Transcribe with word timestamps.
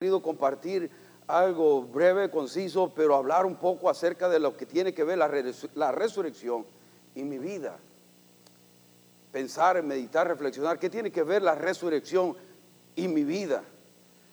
querido 0.00 0.22
compartir 0.22 0.90
algo 1.26 1.82
breve, 1.82 2.30
conciso, 2.30 2.90
pero 2.96 3.14
hablar 3.14 3.44
un 3.44 3.56
poco 3.56 3.90
acerca 3.90 4.30
de 4.30 4.40
lo 4.40 4.56
que 4.56 4.64
tiene 4.64 4.94
que 4.94 5.04
ver 5.04 5.18
la, 5.18 5.92
resurrección 5.92 6.64
y 7.14 7.22
mi 7.22 7.36
vida. 7.36 7.76
Pensar, 9.30 9.82
meditar, 9.82 10.26
reflexionar, 10.26 10.78
¿qué 10.78 10.88
tiene 10.88 11.12
que 11.12 11.22
ver 11.22 11.42
la 11.42 11.54
resurrección 11.54 12.34
y 12.96 13.08
mi 13.08 13.24
vida? 13.24 13.62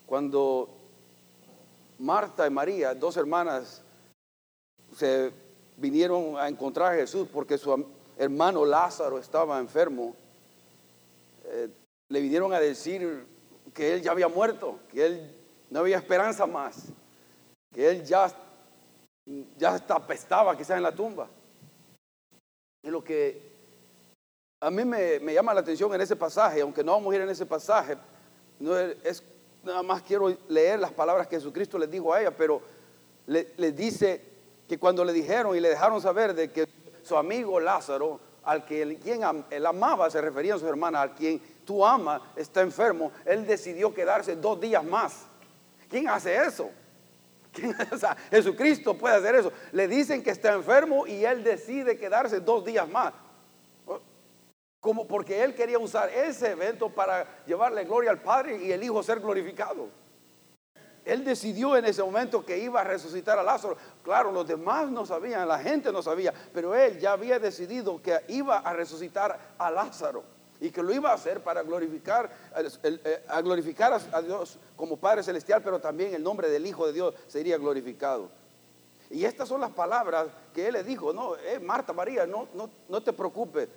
Cuando 0.06 0.70
Marta 2.00 2.48
y 2.48 2.50
María, 2.50 2.94
dos 2.94 3.18
hermanas, 3.18 3.82
se 4.96 5.34
vinieron 5.76 6.38
a 6.38 6.48
encontrar 6.48 6.94
a 6.94 6.96
Jesús 6.96 7.28
porque 7.28 7.58
su 7.58 7.86
hermano 8.18 8.64
Lázaro 8.64 9.20
estaba 9.20 9.60
enfermo, 9.60 10.16
eh, 11.44 11.68
le 12.08 12.22
vinieron 12.22 12.54
a 12.54 12.60
decir 12.62 13.26
que 13.74 13.96
él 13.96 14.02
ya 14.02 14.12
había 14.12 14.30
muerto, 14.30 14.80
que 14.90 15.06
él 15.06 15.37
no 15.70 15.80
había 15.80 15.98
esperanza 15.98 16.46
más, 16.46 16.86
que 17.74 17.90
él 17.90 18.04
ya, 18.04 18.32
ya 19.58 19.76
hasta 19.76 19.96
apestaba 19.96 20.56
quizás 20.58 20.78
en 20.78 20.84
la 20.84 20.94
tumba. 20.94 21.28
Y 22.84 22.90
lo 22.90 23.04
que 23.04 23.48
a 24.60 24.72
mí 24.72 24.84
me, 24.84 25.20
llama 25.34 25.54
la 25.54 25.62
atención 25.62 25.94
en 25.94 26.02
ese 26.02 26.16
pasaje, 26.16 26.62
aunque 26.62 26.84
no 26.84 26.94
vamos 26.94 27.14
a 27.14 27.16
ir 27.16 27.22
en 27.22 27.30
ese 27.30 27.46
pasaje, 27.46 27.96
no 28.60 28.76
es, 28.76 29.24
nada 29.64 29.84
más 29.84 30.02
quiero 30.02 30.36
leer 30.48 30.80
las 30.80 30.92
palabras 30.92 31.28
que 31.28 31.36
Jesucristo 31.36 31.78
les 31.78 31.92
dijo 31.92 32.12
a 32.12 32.22
ella, 32.22 32.32
pero 32.36 32.62
le, 33.28 33.72
dice 33.72 34.22
que 34.68 34.80
cuando 34.80 35.06
le 35.06 35.14
dijeron 35.14 35.56
y 35.56 35.60
le 35.60 35.70
dejaron 35.70 36.02
saber 36.02 36.34
de 36.34 36.52
que 36.52 36.68
su 37.04 37.16
amigo 37.16 37.60
Lázaro, 37.60 38.20
al 38.44 38.66
que 38.66 38.98
quien 38.98 39.22
él 39.52 39.66
amaba, 39.66 40.10
se 40.10 40.22
refería 40.22 40.56
a 40.56 40.60
su 40.60 40.68
hermana, 40.68 41.02
al 41.02 41.14
quien 41.14 41.40
tú 41.64 41.86
amas, 41.86 42.22
está 42.36 42.62
enfermo, 42.62 43.12
él 43.26 43.46
decidió 43.46 43.94
quedarse 43.94 44.38
dos 44.38 44.60
días 44.60 44.84
más. 44.84 45.27
¿Quién 45.90 46.08
hace 46.10 46.36
eso? 46.36 46.70
Jesucristo 48.30 48.98
puede 48.98 49.16
hacer 49.16 49.36
eso. 49.36 49.52
Le 49.72 49.88
dicen 49.88 50.24
que 50.24 50.32
está 50.32 50.54
enfermo 50.54 51.08
y 51.08 51.26
él 51.26 51.44
decide 51.44 51.98
quedarse 51.98 52.40
dos 52.40 52.66
días 52.66 52.88
más. 52.90 53.14
Como 54.80 55.08
porque 55.08 55.44
él 55.44 55.56
quería 55.56 55.80
usar 55.80 56.10
ese 56.10 56.52
evento 56.52 56.90
para 56.90 57.44
llevarle 57.46 57.84
gloria 57.84 58.12
al 58.12 58.22
Padre 58.22 58.64
y 58.64 58.72
el 58.72 58.84
Hijo 58.84 59.02
ser 59.02 59.20
glorificado. 59.20 59.90
Él 61.04 61.24
decidió 61.24 61.76
en 61.78 61.86
ese 61.86 62.04
momento 62.04 62.46
que 62.46 62.58
iba 62.58 62.82
a 62.82 62.84
resucitar 62.84 63.40
a 63.40 63.44
Lázaro. 63.44 63.78
Claro, 64.04 64.32
los 64.32 64.46
demás 64.46 64.90
no 64.92 65.06
sabían, 65.06 65.48
la 65.48 65.58
gente 65.58 65.92
no 65.92 66.02
sabía, 66.02 66.34
pero 66.54 66.76
él 66.76 67.00
ya 67.00 67.14
había 67.14 67.40
decidido 67.40 68.02
que 68.02 68.20
iba 68.28 68.58
a 68.58 68.74
resucitar 68.74 69.56
a 69.58 69.72
Lázaro 69.72 70.37
y 70.60 70.70
que 70.72 70.82
lo 70.82 70.94
iba 70.94 71.12
a 71.12 71.16
hacer 71.16 71.42
para 71.44 71.62
glorificar, 71.64 72.32
eh, 72.84 73.24
a 73.28 73.42
glorificar 73.42 74.00
a 74.12 74.22
Dios 74.22 74.58
como 74.76 74.98
Padre 74.98 75.24
Celestial, 75.24 75.62
pero 75.64 75.80
también 75.80 76.14
el 76.14 76.24
nombre 76.24 76.50
del 76.50 76.66
Hijo 76.66 76.88
de 76.88 76.94
Dios 76.94 77.16
sería 77.28 77.58
glorificado. 77.58 78.30
Y 79.10 79.24
estas 79.24 79.48
son 79.48 79.62
las 79.62 79.72
palabras 79.72 80.28
que 80.54 80.68
él 80.68 80.74
le 80.74 80.84
dijo, 80.84 81.14
no, 81.14 81.36
eh, 81.38 81.60
Marta, 81.60 81.94
María, 81.94 82.26
no, 82.26 82.48
no, 82.54 82.70
no 82.90 83.02
te 83.02 83.14
preocupes, 83.14 83.70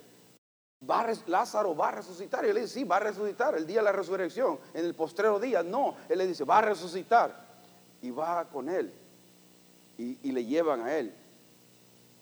Va 0.89 1.07
Lázaro 1.27 1.75
va 1.75 1.89
a 1.89 1.91
resucitar. 1.91 2.43
Y 2.43 2.49
él 2.49 2.55
le 2.55 2.61
dice, 2.61 2.79
sí, 2.79 2.83
va 2.83 2.95
a 2.95 3.01
resucitar 3.01 3.55
el 3.55 3.67
día 3.67 3.77
de 3.77 3.83
la 3.83 3.91
resurrección, 3.91 4.57
en 4.73 4.85
el 4.85 4.95
postrero 4.95 5.39
día. 5.39 5.61
No, 5.61 5.95
él 6.09 6.17
le 6.17 6.25
dice, 6.25 6.43
va 6.43 6.57
a 6.57 6.61
resucitar. 6.61 7.49
Y 8.01 8.09
va 8.09 8.45
con 8.45 8.67
él. 8.67 8.91
Y, 9.97 10.17
y 10.23 10.31
le 10.31 10.43
llevan 10.43 10.81
a 10.81 10.97
él. 10.97 11.13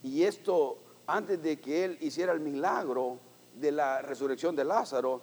Y 0.04 0.24
esto, 0.24 0.78
antes 1.08 1.42
de 1.42 1.60
que 1.62 1.86
él 1.86 1.98
hiciera 2.02 2.34
el 2.34 2.42
milagro 2.42 3.18
de 3.60 3.72
la 3.72 4.02
resurrección 4.02 4.56
de 4.56 4.64
Lázaro, 4.64 5.22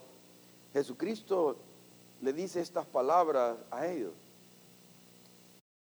Jesucristo 0.73 1.57
le 2.21 2.33
dice 2.33 2.61
estas 2.61 2.87
palabras 2.87 3.57
a 3.71 3.87
ellos. 3.87 4.13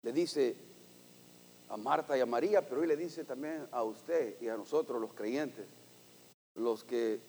Le 0.03 0.13
dice 0.13 0.57
a 1.69 1.77
Marta 1.77 2.19
y 2.19 2.21
a 2.21 2.27
María, 2.27 2.67
pero 2.69 2.81
hoy 2.81 2.87
le 2.87 2.97
dice 2.97 3.25
también 3.25 3.67
a 3.71 3.83
usted 3.83 4.41
y 4.41 4.49
a 4.49 4.57
nosotros 4.57 5.01
los 5.01 5.15
creyentes, 5.15 5.67
los 6.57 6.85
que 6.85 7.21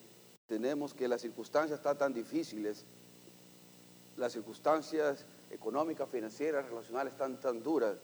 tenemos 0.47 0.93
que 0.93 1.07
las 1.07 1.21
circunstancias 1.21 1.79
están 1.79 1.97
tan 1.97 2.13
difíciles, 2.13 2.83
las 4.17 4.33
circunstancias 4.33 5.25
económicas, 5.49 6.09
financieras, 6.09 6.67
relacionales 6.67 7.13
están 7.13 7.39
tan 7.39 7.61
duras, 7.61 7.97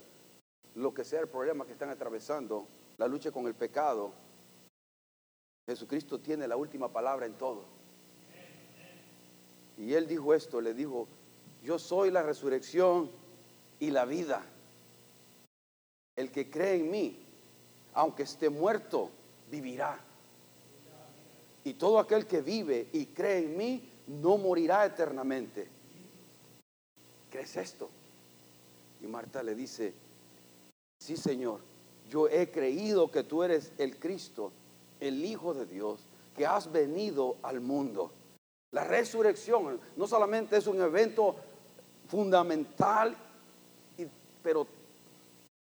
lo 0.75 0.93
que 0.93 1.03
sea 1.03 1.21
el 1.21 1.27
problema 1.27 1.65
que 1.65 1.73
están 1.73 1.89
atravesando, 1.89 2.67
la 2.97 3.07
lucha 3.07 3.31
con 3.31 3.47
el 3.47 3.55
pecado, 3.55 4.13
Jesucristo 5.69 6.19
tiene 6.19 6.47
la 6.47 6.57
última 6.57 6.91
palabra 6.91 7.27
en 7.27 7.33
todo. 7.33 7.63
Y 9.77 9.93
él 9.93 10.07
dijo 10.07 10.33
esto, 10.33 10.59
le 10.61 10.73
dijo, 10.73 11.07
yo 11.63 11.77
soy 11.77 12.09
la 12.09 12.23
resurrección 12.23 13.11
y 13.79 13.91
la 13.91 14.05
vida. 14.05 14.43
El 16.15 16.31
que 16.31 16.49
cree 16.49 16.77
en 16.77 16.89
mí, 16.89 17.19
aunque 17.93 18.23
esté 18.23 18.49
muerto, 18.49 19.11
vivirá. 19.51 19.99
Y 21.63 21.75
todo 21.75 21.99
aquel 21.99 22.25
que 22.25 22.41
vive 22.41 22.87
y 22.91 23.05
cree 23.05 23.45
en 23.45 23.55
mí 23.55 23.89
no 24.07 24.37
morirá 24.37 24.85
eternamente. 24.85 25.67
¿Crees 27.29 27.55
esto? 27.57 27.89
Y 29.01 29.05
Marta 29.07 29.43
le 29.43 29.53
dice, 29.53 29.93
sí 30.99 31.15
Señor, 31.15 31.61
yo 32.09 32.27
he 32.27 32.49
creído 32.49 33.11
que 33.11 33.23
tú 33.23 33.43
eres 33.43 33.71
el 33.77 33.97
Cristo, 33.97 34.51
el 34.99 35.23
Hijo 35.23 35.53
de 35.53 35.65
Dios, 35.65 36.05
que 36.35 36.45
has 36.45 36.71
venido 36.71 37.37
al 37.43 37.59
mundo. 37.61 38.11
La 38.71 38.83
resurrección 38.83 39.79
no 39.95 40.07
solamente 40.07 40.57
es 40.57 40.67
un 40.67 40.81
evento 40.81 41.35
fundamental, 42.07 43.15
pero 44.43 44.67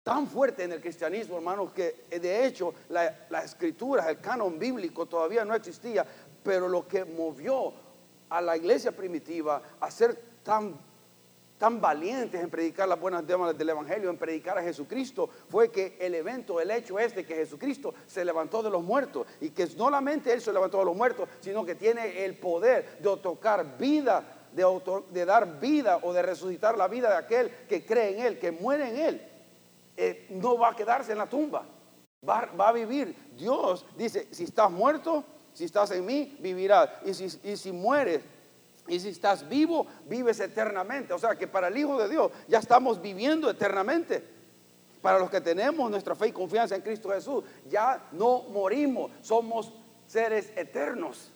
tan 0.03 0.27
fuerte 0.27 0.65
en 0.65 0.73
el 0.73 0.81
cristianismo, 0.81 1.37
hermanos, 1.37 1.73
que 1.73 2.07
eh, 2.11 2.19
de 2.19 2.47
hecho 2.47 2.75
la, 2.89 3.27
la 3.31 3.45
escritura, 3.45 4.09
el 4.11 4.21
canon 4.21 4.59
bíblico 4.59 5.07
todavía 5.07 5.45
no 5.45 5.55
existía, 5.55 6.05
pero 6.43 6.69
lo 6.69 6.87
que 6.87 7.05
movió 7.05 7.73
a 8.29 8.41
la 8.41 8.57
iglesia 8.57 8.93
primitiva 8.93 9.63
a 9.79 9.91
ser 9.91 10.19
tan, 10.43 10.75
tan 11.63 11.81
valientes 11.81 12.43
en 12.43 12.51
predicar 12.51 12.89
las 12.89 12.99
buenas 12.99 13.23
nuevas 13.23 13.57
del 13.57 13.69
Evangelio, 13.69 14.11
en 14.11 14.17
predicar 14.17 14.59
a 14.59 14.63
Jesucristo, 14.63 15.31
fue 15.49 15.71
que 15.71 15.97
el 16.01 16.13
evento, 16.13 16.61
el 16.61 16.69
hecho 16.73 16.99
es 16.99 17.15
de 17.15 17.25
que 17.25 17.37
Jesucristo 17.37 17.95
se 18.05 18.25
levantó 18.25 18.65
de 18.65 18.71
los 18.71 18.83
muertos 18.83 19.29
y 19.41 19.51
que 19.51 19.67
no 19.67 19.85
solamente 19.85 20.33
Él 20.33 20.41
se 20.41 20.53
levantó 20.53 20.81
de 20.81 20.87
los 20.87 20.97
muertos, 20.97 21.29
sino 21.39 21.65
que 21.65 21.77
tiene 21.77 22.25
el 22.25 22.37
poder 22.37 22.99
de 22.99 23.17
tocar 23.19 23.79
vida, 23.79 24.25
de, 24.53 25.25
dar 25.25 25.61
vida 25.61 26.01
o 26.03 26.13
de 26.13 26.23
resucitar 26.23 26.77
la 26.77 26.89
vida 26.89 27.11
de 27.11 27.17
aquel 27.17 27.51
que 27.69 27.87
cree 27.87 28.19
en 28.19 28.27
Él, 28.27 28.39
que 28.41 28.51
muere 28.51 28.89
en 28.89 28.97
Él. 28.97 29.31
Eh, 29.97 30.27
no 30.31 30.59
va 30.59 30.71
a 30.71 30.75
quedarse 30.75 31.13
en 31.13 31.19
la 31.19 31.29
tumba, 31.29 31.65
va, 32.29 32.51
a 32.59 32.73
vivir. 32.73 33.15
Dios 33.37 33.87
dice, 33.97 34.27
si 34.33 34.43
estás 34.43 34.69
muerto, 34.69 35.23
si 35.53 35.63
estás 35.63 35.93
en 35.93 36.05
mí, 36.05 36.37
vivirás. 36.41 36.91
Y 37.05 37.15
si, 37.15 37.39
y 37.49 37.57
si 37.57 37.71
mueres, 37.71 38.21
y 38.89 38.99
si 39.01 39.11
estás 39.11 39.49
vivo, 39.49 39.87
vives 40.07 40.41
eternamente. 40.41 41.13
O 41.13 41.19
sea 41.19 41.37
que 41.37 41.47
para 41.47 41.69
el 41.69 41.77
Hijo 41.77 41.99
de 41.99 42.09
Dios 42.09 42.33
ya 42.49 42.59
estamos 42.59 43.01
viviendo 43.01 43.49
eternamente. 43.49 44.23
Para 45.01 45.19
los 45.19 45.31
que 45.31 45.41
tenemos 45.41 45.91
nuestra 45.91 46.15
fe 46.15 46.29
y 46.29 46.33
confianza 46.33 46.77
en 46.77 46.83
Cristo 46.83 47.11
Jesús, 47.11 47.45
ya 47.69 48.09
no 48.13 48.45
morimos, 48.51 49.11
somos 49.21 49.73
seres 50.07 50.53
eternos. 50.57 51.33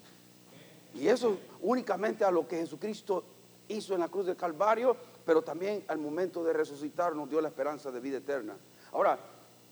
Y 0.94 1.08
eso 1.08 1.38
únicamente 1.62 2.24
a 2.24 2.30
lo 2.30 2.46
que 2.46 2.58
Jesucristo 2.58 3.24
hizo 3.68 3.94
en 3.94 4.00
la 4.00 4.08
cruz 4.08 4.26
del 4.26 4.36
Calvario 4.36 4.96
pero 5.26 5.42
también 5.42 5.84
al 5.88 5.98
momento 5.98 6.44
de 6.44 6.52
resucitar 6.52 7.14
nos 7.14 7.28
dio 7.28 7.40
la 7.40 7.48
esperanza 7.48 7.90
de 7.90 7.98
vida 7.98 8.18
eterna. 8.18 8.56
Ahora, 8.92 9.18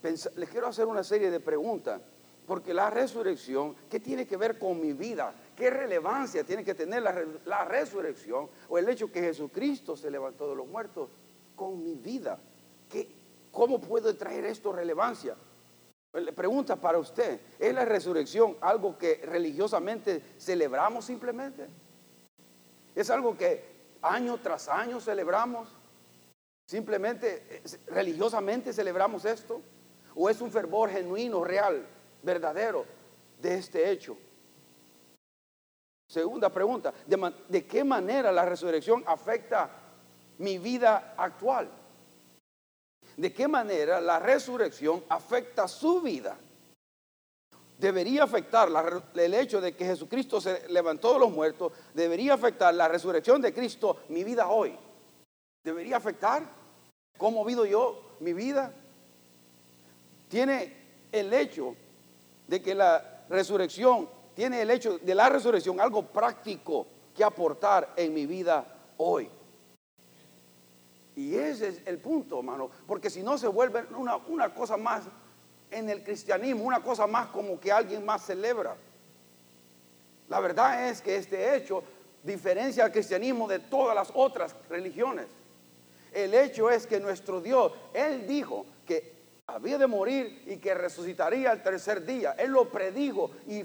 les 0.03 0.51
quiero 0.51 0.67
hacer 0.67 0.85
una 0.85 1.05
serie 1.05 1.31
de 1.31 1.39
preguntas, 1.39 2.01
porque 2.45 2.75
la 2.75 2.91
resurrección, 2.91 3.77
¿qué 3.89 4.01
tiene 4.01 4.27
que 4.27 4.37
ver 4.37 4.59
con 4.59 4.81
mi 4.81 4.93
vida? 4.93 5.33
¿Qué 5.57 5.71
relevancia 5.71 6.43
tiene 6.45 6.65
que 6.65 6.75
tener 6.75 7.03
la, 7.03 7.65
resurrección 7.65 8.49
o 8.69 8.79
el 8.79 8.89
hecho 8.89 9.11
que 9.11 9.21
Jesucristo 9.21 9.97
se 9.97 10.11
levantó 10.11 10.49
de 10.49 10.57
los 10.57 10.67
muertos 10.67 11.11
con 11.55 11.83
mi 11.83 11.95
vida? 11.95 12.39
¿Qué, 12.89 13.09
¿Cómo 13.53 13.81
puedo 13.81 14.15
traer 14.17 14.45
esto 14.47 14.73
relevancia? 14.73 15.37
Le 16.13 16.33
pregunta 16.33 16.77
para 16.77 16.99
usted, 16.99 17.41
¿es 17.59 17.75
la 17.75 17.85
resurrección 17.85 18.57
algo 18.61 18.99
que 18.99 19.21
religiosamente 19.25 20.23
celebramos 20.39 21.05
simplemente? 21.05 21.67
¿Es 22.95 23.11
algo 23.11 23.37
que 23.37 23.65
año 24.03 24.39
tras 24.39 24.69
año 24.69 25.01
celebramos? 25.01 25.69
¿Simplemente 26.67 27.45
eh, 27.49 27.63
religiosamente 27.89 28.73
celebramos 28.73 29.25
esto? 29.25 29.61
¿O 30.15 30.31
es 30.31 30.41
un 30.41 30.51
fervor 30.51 30.91
genuino, 30.91 31.45
real, 31.45 31.85
verdadero 32.23 32.87
de 33.41 33.57
este 33.57 33.91
hecho? 33.91 34.17
Segunda 36.07 36.51
pregunta, 36.51 36.93
¿de, 37.49 37.67
qué 37.67 37.83
manera 37.83 38.31
la 38.31 38.45
resurrección 38.45 39.03
afecta 39.07 39.71
mi 40.39 40.59
vida 40.59 41.15
actual? 41.17 41.71
¿De 43.17 43.33
qué 43.33 43.49
manera 43.49 44.01
la 44.01 44.19
resurrección 44.19 45.05
afecta 45.09 45.67
su 45.69 46.01
vida? 46.01 46.37
debería 47.79 48.23
afectar 48.23 48.69
el 49.15 49.35
hecho 49.35 49.61
de 49.61 49.75
que 49.75 49.85
Jesucristo 49.85 50.41
se 50.41 50.69
levantó 50.69 51.15
de 51.15 51.19
los 51.19 51.31
muertos, 51.31 51.73
debería 51.93 52.35
afectar 52.35 52.75
la 52.75 52.89
resurrección 52.89 53.43
de 53.43 53.53
Cristo 53.53 53.99
mi 54.09 54.25
vida 54.25 54.49
hoy. 54.49 54.79
debería 55.63 55.97
afectar 55.97 56.43
cómo 57.19 57.43
he 57.43 57.47
vivido 57.47 57.67
yo 57.67 58.17
mi 58.21 58.33
vida. 58.33 58.73
Tiene 60.29 60.77
el 61.11 61.33
hecho 61.33 61.75
de 62.49 62.61
que 62.61 62.75
la 62.75 63.25
resurrección, 63.29 64.09
tiene 64.35 64.63
el 64.63 64.71
hecho 64.71 64.99
de 64.99 65.15
la 65.15 65.29
resurrección 65.29 65.81
algo 65.81 66.03
práctico 66.03 66.87
que 67.15 67.25
aportar 67.25 67.93
en 67.97 68.13
mi 68.13 68.27
vida 68.27 68.65
hoy. 68.97 69.29
Y 71.17 71.37
ese 71.37 71.69
es 71.69 71.83
el 71.87 71.99
punto, 71.99 72.39
hermano, 72.39 72.71
porque 72.87 73.09
si 73.09 73.23
no 73.23 73.39
se 73.39 73.47
vuelve 73.47 73.85
una, 73.97 74.17
una 74.17 74.53
cosa 74.53 74.77
más 74.77 75.05
en 75.71 75.89
el 75.89 76.03
cristianismo, 76.03 76.65
una 76.65 76.83
cosa 76.83 77.07
más 77.07 77.29
como 77.29 77.59
que 77.61 77.71
alguien 77.71 78.05
más 78.05 78.27
celebra. 78.27 78.77
La 80.29 80.41
verdad 80.41 80.89
es 80.89 81.01
que 81.01 81.17
este 81.17 81.57
hecho 81.57 81.85
diferencia 82.23 82.85
al 82.85 82.93
cristianismo 82.93 83.47
de 83.47 83.61
todas 83.61 83.95
las 83.95 84.11
otras 84.15 84.57
religiones. 84.69 85.27
El 86.13 86.35
hecho 86.35 86.71
es 86.71 86.87
que 86.87 86.99
nuestro 86.99 87.41
Dios, 87.41 87.73
Él 87.93 88.27
dijo 88.27 88.65
que 88.87 89.14
había 89.47 89.77
de 89.77 89.87
morir 89.87 90.43
y 90.47 90.57
que 90.57 90.75
resucitaría 90.75 91.53
el 91.53 91.63
tercer 91.63 92.05
día. 92.05 92.33
Él 92.33 92.51
lo 92.53 92.69
predijo 92.71 93.31
y, 93.47 93.65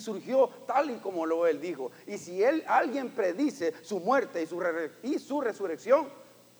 surgió 0.00 0.48
tal 0.66 0.90
y 0.90 0.96
como 0.96 1.26
lo 1.26 1.46
Él 1.46 1.60
dijo. 1.60 1.90
Y 2.06 2.16
si 2.18 2.42
él, 2.42 2.64
alguien 2.66 3.10
predice 3.10 3.74
su 3.82 4.00
muerte 4.00 4.42
y 4.42 4.46
su, 4.46 4.62
y 5.02 5.18
su 5.18 5.40
resurrección, 5.40 6.08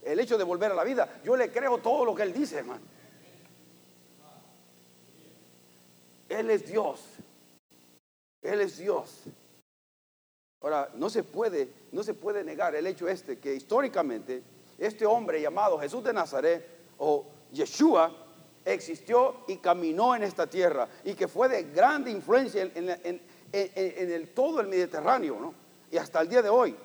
el 0.03 0.21
hecho 0.21 0.37
de 0.37 0.45
volver 0.45 0.71
a 0.73 0.75
la 0.75 0.85
vida, 0.85 1.21
yo 1.25 1.37
le 1.37 1.51
creo 1.51 1.79
todo 1.79 2.05
lo 2.05 2.15
que 2.15 2.23
Él 2.23 2.33
dice, 2.33 2.59
hermano. 2.59 2.83
Él 6.29 6.51
es 6.51 6.67
Dios. 6.67 7.01
Él 8.43 8.61
es 8.61 8.79
Dios. 8.79 9.25
Ahora, 10.62 10.91
no 10.95 11.09
se 11.09 11.23
puede, 11.23 11.69
no 11.93 12.03
se 12.03 12.15
puede 12.15 12.45
negar 12.45 12.75
el 12.75 12.87
hecho 12.87 13.09
este 13.09 13.39
que 13.39 13.55
históricamente 13.55 14.43
este 14.79 15.07
hombre 15.07 15.41
llamado 15.41 15.79
Jesús 15.79 16.05
de 16.05 16.12
Nazaret 16.12 16.67
o 16.99 17.25
Yeshua 17.53 18.15
existió 18.65 19.45
y 19.49 19.57
caminó 19.57 20.15
en 20.15 20.23
esta 20.23 20.47
tierra 20.47 20.89
y 21.05 21.15
que 21.15 21.29
fue 21.29 21.49
de 21.49 21.65
grande 21.65 22.11
influencia 22.11 22.62
en, 22.62 23.21
el, 23.53 24.29
todo 24.35 24.61
el 24.61 24.69
Mediterráneo, 24.69 25.39
¿no? 25.41 25.55
Y 25.91 25.97
hasta 25.97 26.21
el 26.21 26.29
día 26.29 26.43
de 26.43 26.49
hoy, 26.49 26.77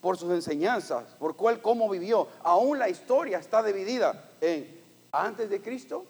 por 0.00 0.18
sus 0.18 0.30
enseñanzas, 0.32 1.04
por 1.18 1.34
cuál, 1.34 1.62
cómo 1.62 1.88
vivió. 1.88 2.28
Aún 2.42 2.78
la 2.78 2.88
historia 2.88 3.38
está 3.38 3.62
dividida 3.62 4.30
en 4.40 4.82
antes 5.12 5.48
de 5.48 5.62
Cristo 5.62 6.04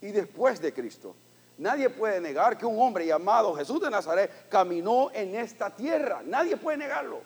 y 0.00 0.08
después 0.08 0.60
de 0.60 0.72
Cristo. 0.72 1.14
Nadie 1.58 1.90
puede 1.90 2.20
negar 2.20 2.56
que 2.56 2.66
un 2.66 2.80
hombre 2.80 3.06
llamado 3.06 3.54
Jesús 3.54 3.80
de 3.80 3.90
Nazaret 3.90 4.48
caminó 4.48 5.10
en 5.12 5.34
esta 5.34 5.74
tierra. 5.74 6.22
Nadie 6.24 6.56
puede 6.56 6.78
negarlo. 6.78 7.20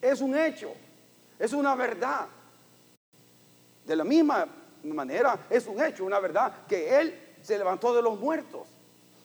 Es 0.00 0.20
un 0.20 0.36
hecho, 0.36 0.72
es 1.38 1.52
una 1.52 1.74
verdad. 1.74 2.26
De 3.86 3.96
la 3.96 4.04
misma 4.04 4.46
manera, 4.92 5.46
es 5.48 5.66
un 5.66 5.82
hecho, 5.82 6.04
una 6.04 6.20
verdad, 6.20 6.66
que 6.66 6.98
Él 6.98 7.36
se 7.40 7.56
levantó 7.56 7.94
de 7.94 8.02
los 8.02 8.18
muertos. 8.18 8.68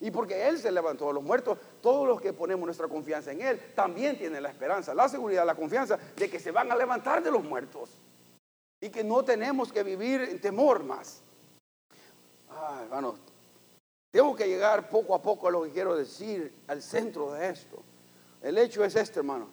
Y 0.02 0.12
porque 0.12 0.48
Él 0.48 0.58
se 0.58 0.72
levantó 0.72 1.08
de 1.08 1.14
los 1.14 1.24
muertos, 1.24 1.58
todos 1.82 2.08
los 2.08 2.22
que 2.22 2.32
ponemos 2.32 2.66
nuestra 2.66 2.88
confianza 2.88 3.32
en 3.32 3.42
Él 3.42 3.74
también 3.76 4.18
tienen 4.18 4.42
la 4.42 4.50
esperanza, 4.50 4.94
la 4.94 5.10
seguridad, 5.10 5.46
la 5.46 5.56
confianza 5.56 5.98
de 6.16 6.30
que 6.30 6.40
se 6.40 6.52
van 6.52 6.72
a 6.72 6.76
levantar 6.76 7.22
de 7.22 7.32
los 7.32 7.44
muertos. 7.44 7.90
Y 8.82 8.90
que 8.90 9.04
no 9.04 9.24
tenemos 9.24 9.74
que 9.74 9.84
vivir 9.84 10.22
en 10.22 10.40
temor 10.40 10.84
más. 10.84 11.22
Ah, 12.50 12.80
hermanos, 12.84 13.16
tengo 14.12 14.36
que 14.36 14.48
llegar 14.48 14.90
poco 14.90 15.14
a 15.14 15.22
poco 15.22 15.48
a 15.48 15.52
lo 15.52 15.64
que 15.64 15.72
quiero 15.72 15.96
decir, 15.96 16.54
al 16.68 16.82
centro 16.82 17.34
de 17.34 17.50
esto. 17.50 17.84
El 18.42 18.58
hecho 18.58 18.84
es 18.84 18.96
este, 18.96 19.20
hermano, 19.20 19.50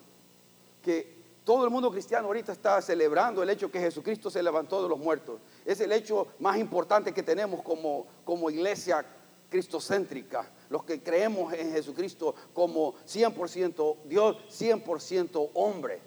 que 0.80 1.16
todo 1.44 1.64
el 1.64 1.70
mundo 1.70 1.90
cristiano 1.90 2.28
ahorita 2.28 2.52
está 2.52 2.80
celebrando 2.80 3.42
el 3.42 3.50
hecho 3.50 3.70
que 3.70 3.80
Jesucristo 3.80 4.30
se 4.30 4.42
levantó 4.42 4.82
de 4.82 4.88
los 4.88 4.98
muertos. 4.98 5.40
Es 5.66 5.80
el 5.80 5.90
hecho 5.90 6.28
más 6.38 6.56
importante 6.58 7.12
que 7.12 7.24
tenemos 7.24 7.60
como, 7.62 8.06
como 8.24 8.48
iglesia 8.48 9.04
cristocéntrica, 9.50 10.48
los 10.70 10.84
que 10.84 11.02
creemos 11.02 11.52
en 11.52 11.72
Jesucristo 11.72 12.34
como 12.54 12.94
100% 13.04 13.96
Dios, 14.04 14.36
100% 14.48 15.50
hombre. 15.54 16.00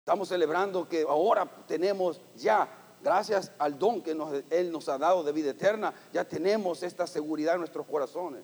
Estamos 0.00 0.28
celebrando 0.28 0.86
que 0.86 1.02
ahora 1.08 1.50
tenemos 1.66 2.20
ya 2.36 2.68
gracias 3.02 3.50
al 3.58 3.78
don 3.78 4.02
que 4.02 4.14
Él 4.50 4.70
nos 4.70 4.88
ha 4.90 4.98
dado 4.98 5.22
de 5.22 5.32
vida 5.32 5.50
eterna, 5.50 5.94
ya 6.12 6.24
tenemos 6.24 6.82
esta 6.82 7.06
seguridad 7.06 7.54
en 7.54 7.60
nuestros 7.60 7.86
corazones. 7.86 8.42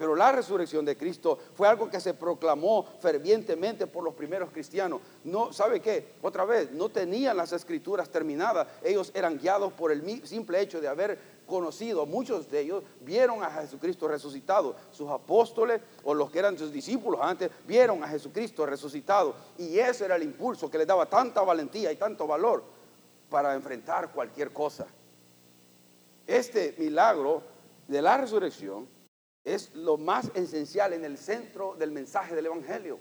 Pero 0.00 0.16
la 0.16 0.32
resurrección 0.32 0.82
de 0.86 0.96
Cristo 0.96 1.38
fue 1.54 1.68
algo 1.68 1.90
que 1.90 2.00
se 2.00 2.14
proclamó 2.14 2.86
fervientemente 3.00 3.86
por 3.86 4.02
los 4.02 4.14
primeros 4.14 4.48
cristianos. 4.48 5.02
No, 5.24 5.52
¿sabe 5.52 5.80
qué? 5.80 6.14
Otra 6.22 6.46
vez, 6.46 6.72
no 6.72 6.88
tenían 6.88 7.36
las 7.36 7.52
escrituras 7.52 8.08
terminadas. 8.08 8.66
Ellos 8.82 9.10
eran 9.12 9.36
guiados 9.36 9.74
por 9.74 9.92
el 9.92 10.26
simple 10.26 10.58
hecho 10.58 10.80
de 10.80 10.88
haber 10.88 11.18
conocido. 11.46 12.06
Muchos 12.06 12.50
de 12.50 12.60
ellos 12.60 12.82
vieron 13.02 13.42
a 13.42 13.50
Jesucristo 13.50 14.08
resucitado. 14.08 14.74
Sus 14.90 15.10
apóstoles 15.10 15.82
o 16.02 16.14
los 16.14 16.30
que 16.30 16.38
eran 16.38 16.56
sus 16.56 16.72
discípulos 16.72 17.20
antes 17.22 17.50
vieron 17.68 18.02
a 18.02 18.08
Jesucristo 18.08 18.64
resucitado. 18.64 19.34
Y 19.58 19.78
ese 19.78 20.06
era 20.06 20.16
el 20.16 20.22
impulso 20.22 20.70
que 20.70 20.78
les 20.78 20.86
daba 20.86 21.04
tanta 21.04 21.42
valentía 21.42 21.92
y 21.92 21.96
tanto 21.96 22.26
valor 22.26 22.64
para 23.28 23.54
enfrentar 23.54 24.12
cualquier 24.12 24.50
cosa. 24.50 24.86
Este 26.26 26.74
milagro 26.78 27.42
de 27.86 28.00
la 28.00 28.16
resurrección 28.16 28.98
es 29.44 29.74
lo 29.74 29.96
más 29.96 30.30
esencial 30.34 30.92
en 30.92 31.04
el 31.04 31.18
centro 31.18 31.74
del 31.76 31.90
mensaje 31.90 32.34
del 32.34 32.46
Evangelio. 32.46 32.98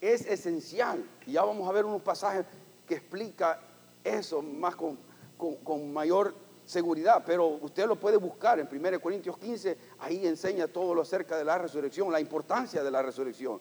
Es 0.00 0.26
esencial. 0.26 1.04
Y 1.26 1.32
ya 1.32 1.44
vamos 1.44 1.68
a 1.68 1.72
ver 1.72 1.84
unos 1.84 2.02
pasajes 2.02 2.44
que 2.86 2.94
explica 2.96 3.60
eso 4.04 4.42
más 4.42 4.76
con, 4.76 4.98
con 5.36 5.92
mayor 5.92 6.34
seguridad, 6.66 7.22
pero 7.24 7.46
usted 7.46 7.86
lo 7.86 7.98
puede 7.98 8.16
buscar 8.16 8.58
en 8.58 8.68
1 8.70 9.00
Corintios 9.00 9.38
15, 9.38 9.78
ahí 10.00 10.26
enseña 10.26 10.66
todo 10.66 10.94
lo 10.94 11.02
acerca 11.02 11.38
de 11.38 11.44
la 11.44 11.58
resurrección, 11.58 12.10
la 12.10 12.20
importancia 12.20 12.82
de 12.82 12.90
la 12.90 13.02
resurrección. 13.02 13.60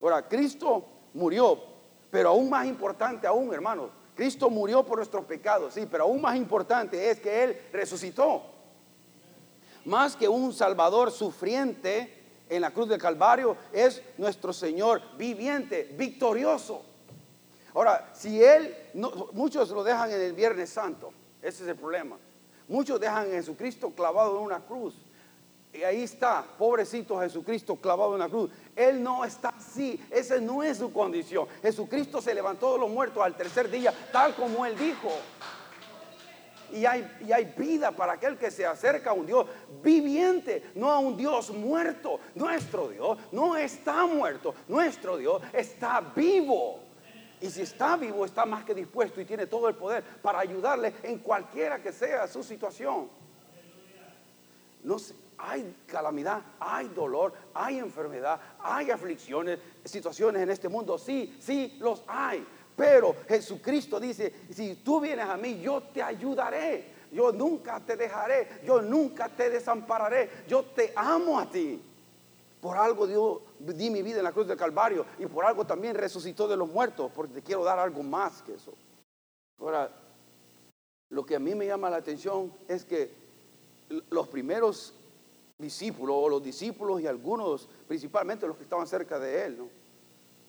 Ahora, 0.00 0.26
Cristo 0.26 0.86
murió, 1.14 1.58
pero 2.10 2.30
aún 2.30 2.48
más 2.48 2.66
importante 2.66 3.26
aún, 3.26 3.52
hermanos, 3.52 3.90
Cristo 4.14 4.48
murió 4.48 4.84
por 4.84 4.96
nuestros 4.96 5.26
pecados, 5.26 5.74
sí, 5.74 5.86
pero 5.90 6.04
aún 6.04 6.20
más 6.20 6.36
importante 6.36 7.10
es 7.10 7.20
que 7.20 7.44
Él 7.44 7.60
resucitó. 7.72 8.55
Más 9.86 10.16
que 10.16 10.28
un 10.28 10.52
Salvador 10.52 11.12
sufriente 11.12 12.12
en 12.48 12.60
la 12.60 12.72
cruz 12.72 12.88
del 12.88 13.00
Calvario, 13.00 13.56
es 13.72 14.02
nuestro 14.18 14.52
Señor 14.52 15.00
viviente, 15.16 15.94
victorioso. 15.96 16.82
Ahora, 17.72 18.10
si 18.12 18.42
Él, 18.42 18.74
muchos 19.32 19.70
lo 19.70 19.84
dejan 19.84 20.10
en 20.10 20.20
el 20.20 20.32
Viernes 20.32 20.70
Santo, 20.70 21.12
ese 21.40 21.62
es 21.62 21.68
el 21.68 21.76
problema. 21.76 22.16
Muchos 22.66 22.98
dejan 22.98 23.28
a 23.28 23.34
Jesucristo 23.34 23.90
clavado 23.90 24.38
en 24.38 24.44
una 24.44 24.60
cruz. 24.60 24.94
Y 25.72 25.82
ahí 25.84 26.02
está, 26.02 26.44
pobrecito 26.58 27.20
Jesucristo 27.20 27.76
clavado 27.76 28.14
en 28.14 28.20
la 28.20 28.28
cruz. 28.28 28.50
Él 28.74 29.02
no 29.02 29.24
está 29.24 29.50
así, 29.50 30.04
esa 30.10 30.40
no 30.40 30.62
es 30.62 30.78
su 30.78 30.92
condición. 30.92 31.46
Jesucristo 31.62 32.20
se 32.20 32.34
levantó 32.34 32.72
de 32.72 32.80
los 32.80 32.90
muertos 32.90 33.22
al 33.22 33.36
tercer 33.36 33.70
día, 33.70 33.94
tal 34.10 34.34
como 34.34 34.66
Él 34.66 34.76
dijo. 34.76 35.10
Y 36.72 36.84
hay, 36.84 37.16
y 37.26 37.32
hay, 37.32 37.44
vida 37.56 37.92
para 37.92 38.14
aquel 38.14 38.36
que 38.36 38.50
se 38.50 38.66
acerca 38.66 39.10
a 39.10 39.12
un 39.12 39.26
Dios 39.26 39.46
viviente, 39.82 40.70
no 40.74 40.90
a 40.90 40.98
un 40.98 41.16
Dios 41.16 41.50
muerto. 41.50 42.20
Nuestro 42.34 42.88
Dios 42.88 43.18
no 43.32 43.56
está 43.56 44.06
muerto, 44.06 44.54
nuestro 44.68 45.16
Dios 45.16 45.42
está 45.52 46.00
vivo. 46.14 46.80
Y 47.40 47.50
si 47.50 47.62
está 47.62 47.96
vivo, 47.96 48.24
está 48.24 48.46
más 48.46 48.64
que 48.64 48.74
dispuesto 48.74 49.20
y 49.20 49.24
tiene 49.24 49.46
todo 49.46 49.68
el 49.68 49.74
poder 49.74 50.02
para 50.22 50.38
ayudarle 50.38 50.94
en 51.02 51.18
cualquiera 51.18 51.82
que 51.82 51.92
sea 51.92 52.26
su 52.26 52.42
situación. 52.42 53.08
No, 54.82 54.96
hay 55.38 55.76
calamidad, 55.86 56.42
hay 56.58 56.88
dolor, 56.88 57.32
hay 57.52 57.78
enfermedad, 57.78 58.40
hay 58.58 58.90
aflicciones, 58.90 59.58
situaciones 59.84 60.42
en 60.42 60.50
este 60.50 60.68
mundo. 60.68 60.98
Sí, 60.98 61.36
sí, 61.40 61.76
los 61.80 62.02
hay. 62.06 62.46
Pero 62.76 63.16
Jesucristo 63.26 63.98
dice, 63.98 64.32
si 64.50 64.76
tú 64.76 65.00
vienes 65.00 65.26
a 65.26 65.36
mí, 65.36 65.60
yo 65.60 65.82
te 65.82 66.02
ayudaré. 66.02 66.94
Yo 67.10 67.32
nunca 67.32 67.80
te 67.80 67.96
dejaré, 67.96 68.60
yo 68.66 68.82
nunca 68.82 69.28
te 69.28 69.48
desampararé. 69.48 70.28
Yo 70.46 70.64
te 70.64 70.92
amo 70.94 71.38
a 71.38 71.50
ti. 71.50 71.80
Por 72.60 72.76
algo 72.76 73.06
Dios 73.06 73.38
di 73.58 73.90
mi 73.90 74.02
vida 74.02 74.18
en 74.18 74.24
la 74.24 74.32
cruz 74.32 74.46
del 74.46 74.56
Calvario 74.56 75.06
y 75.18 75.26
por 75.26 75.44
algo 75.44 75.64
también 75.64 75.94
resucitó 75.94 76.48
de 76.48 76.56
los 76.56 76.68
muertos, 76.68 77.10
porque 77.14 77.34
te 77.34 77.42
quiero 77.42 77.64
dar 77.64 77.78
algo 77.78 78.02
más 78.02 78.42
que 78.42 78.54
eso. 78.54 78.72
Ahora, 79.60 79.90
lo 81.10 81.24
que 81.24 81.36
a 81.36 81.38
mí 81.38 81.54
me 81.54 81.66
llama 81.66 81.88
la 81.88 81.98
atención 81.98 82.52
es 82.68 82.84
que 82.84 83.10
los 84.10 84.28
primeros 84.28 84.94
discípulos 85.58 86.16
o 86.18 86.28
los 86.28 86.42
discípulos 86.42 87.00
y 87.00 87.06
algunos, 87.06 87.68
principalmente 87.86 88.46
los 88.46 88.56
que 88.56 88.64
estaban 88.64 88.86
cerca 88.86 89.18
de 89.18 89.46
él. 89.46 89.70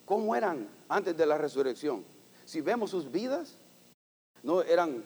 ¿Cómo 0.06 0.36
eran 0.36 0.68
antes 0.90 1.16
de 1.16 1.26
la 1.26 1.38
resurrección? 1.38 2.17
Si 2.48 2.62
vemos 2.62 2.92
sus 2.92 3.12
vidas, 3.12 3.58
no 4.42 4.62
eran 4.62 5.04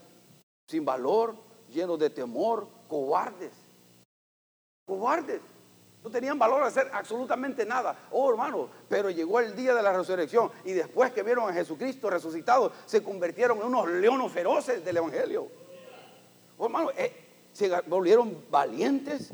sin 0.68 0.86
valor, 0.86 1.34
llenos 1.74 1.98
de 1.98 2.12
temor, 2.12 2.68
cobardes. 2.88 3.52
Cobardes. 4.86 5.42
No 6.04 6.12
tenían 6.12 6.38
valor 6.38 6.62
a 6.62 6.68
hacer 6.68 6.92
absolutamente 6.94 7.66
nada. 7.66 7.98
Oh, 8.12 8.30
hermano, 8.30 8.70
pero 8.88 9.10
llegó 9.10 9.40
el 9.40 9.56
día 9.56 9.74
de 9.74 9.82
la 9.82 9.92
resurrección 9.92 10.52
y 10.64 10.74
después 10.74 11.14
que 11.14 11.24
vieron 11.24 11.50
a 11.50 11.54
Jesucristo 11.54 12.12
resucitado, 12.12 12.72
se 12.86 13.02
convirtieron 13.02 13.58
en 13.58 13.64
unos 13.64 13.90
leones 13.90 14.32
feroces 14.32 14.86
del 14.86 14.98
Evangelio. 14.98 15.48
Oh, 16.60 16.66
hermano, 16.66 16.92
eh, 16.96 17.12
se 17.52 17.82
volvieron 17.88 18.46
valientes, 18.52 19.34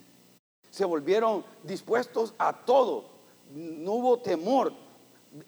se 0.71 0.85
volvieron 0.85 1.43
dispuestos 1.61 2.33
a 2.37 2.53
todo. 2.53 3.09
No 3.51 3.91
hubo 3.91 4.19
temor 4.19 4.86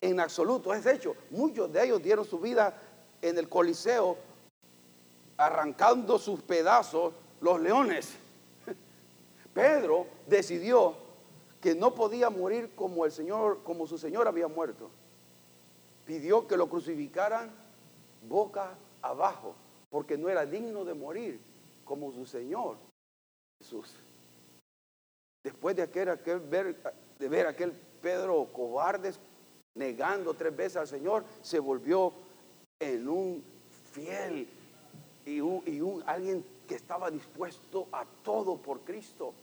en 0.01 0.19
absoluto. 0.19 0.73
Es 0.73 0.85
hecho, 0.85 1.15
muchos 1.29 1.71
de 1.71 1.85
ellos 1.85 2.01
dieron 2.01 2.25
su 2.25 2.39
vida 2.39 2.79
en 3.21 3.37
el 3.37 3.49
Coliseo, 3.49 4.17
arrancando 5.37 6.17
sus 6.17 6.41
pedazos 6.41 7.13
los 7.41 7.59
leones. 7.59 8.13
Pedro 9.53 10.07
decidió 10.27 10.95
que 11.61 11.75
no 11.75 11.93
podía 11.93 12.29
morir 12.29 12.71
como 12.75 13.05
el 13.05 13.11
Señor, 13.11 13.59
como 13.63 13.87
su 13.87 13.97
Señor 13.97 14.27
había 14.27 14.47
muerto. 14.47 14.89
Pidió 16.05 16.47
que 16.47 16.57
lo 16.57 16.69
crucificaran 16.69 17.51
boca 18.27 18.75
abajo, 19.01 19.55
porque 19.89 20.17
no 20.17 20.29
era 20.29 20.45
digno 20.45 20.85
de 20.85 20.93
morir 20.93 21.39
como 21.85 22.11
su 22.11 22.25
Señor 22.25 22.77
Jesús. 23.59 23.93
Después 25.43 25.75
de, 25.75 25.83
aquel, 25.83 26.09
ver, 26.49 26.77
de 27.17 27.29
ver 27.29 27.47
aquel 27.47 27.71
Pedro 28.01 28.47
cobarde 28.51 29.13
negando 29.75 30.33
tres 30.33 30.55
veces 30.55 30.77
al 30.77 30.87
Señor, 30.87 31.23
se 31.41 31.59
volvió 31.59 32.13
en 32.79 33.07
un 33.07 33.43
fiel 33.91 34.47
y, 35.25 35.39
un, 35.41 36.03
alguien 36.05 36.45
que 36.67 36.75
estaba 36.75 37.09
dispuesto 37.11 37.87
a 37.91 38.05
todo 38.23 38.57
por 38.57 38.81
Cristo 38.81 39.33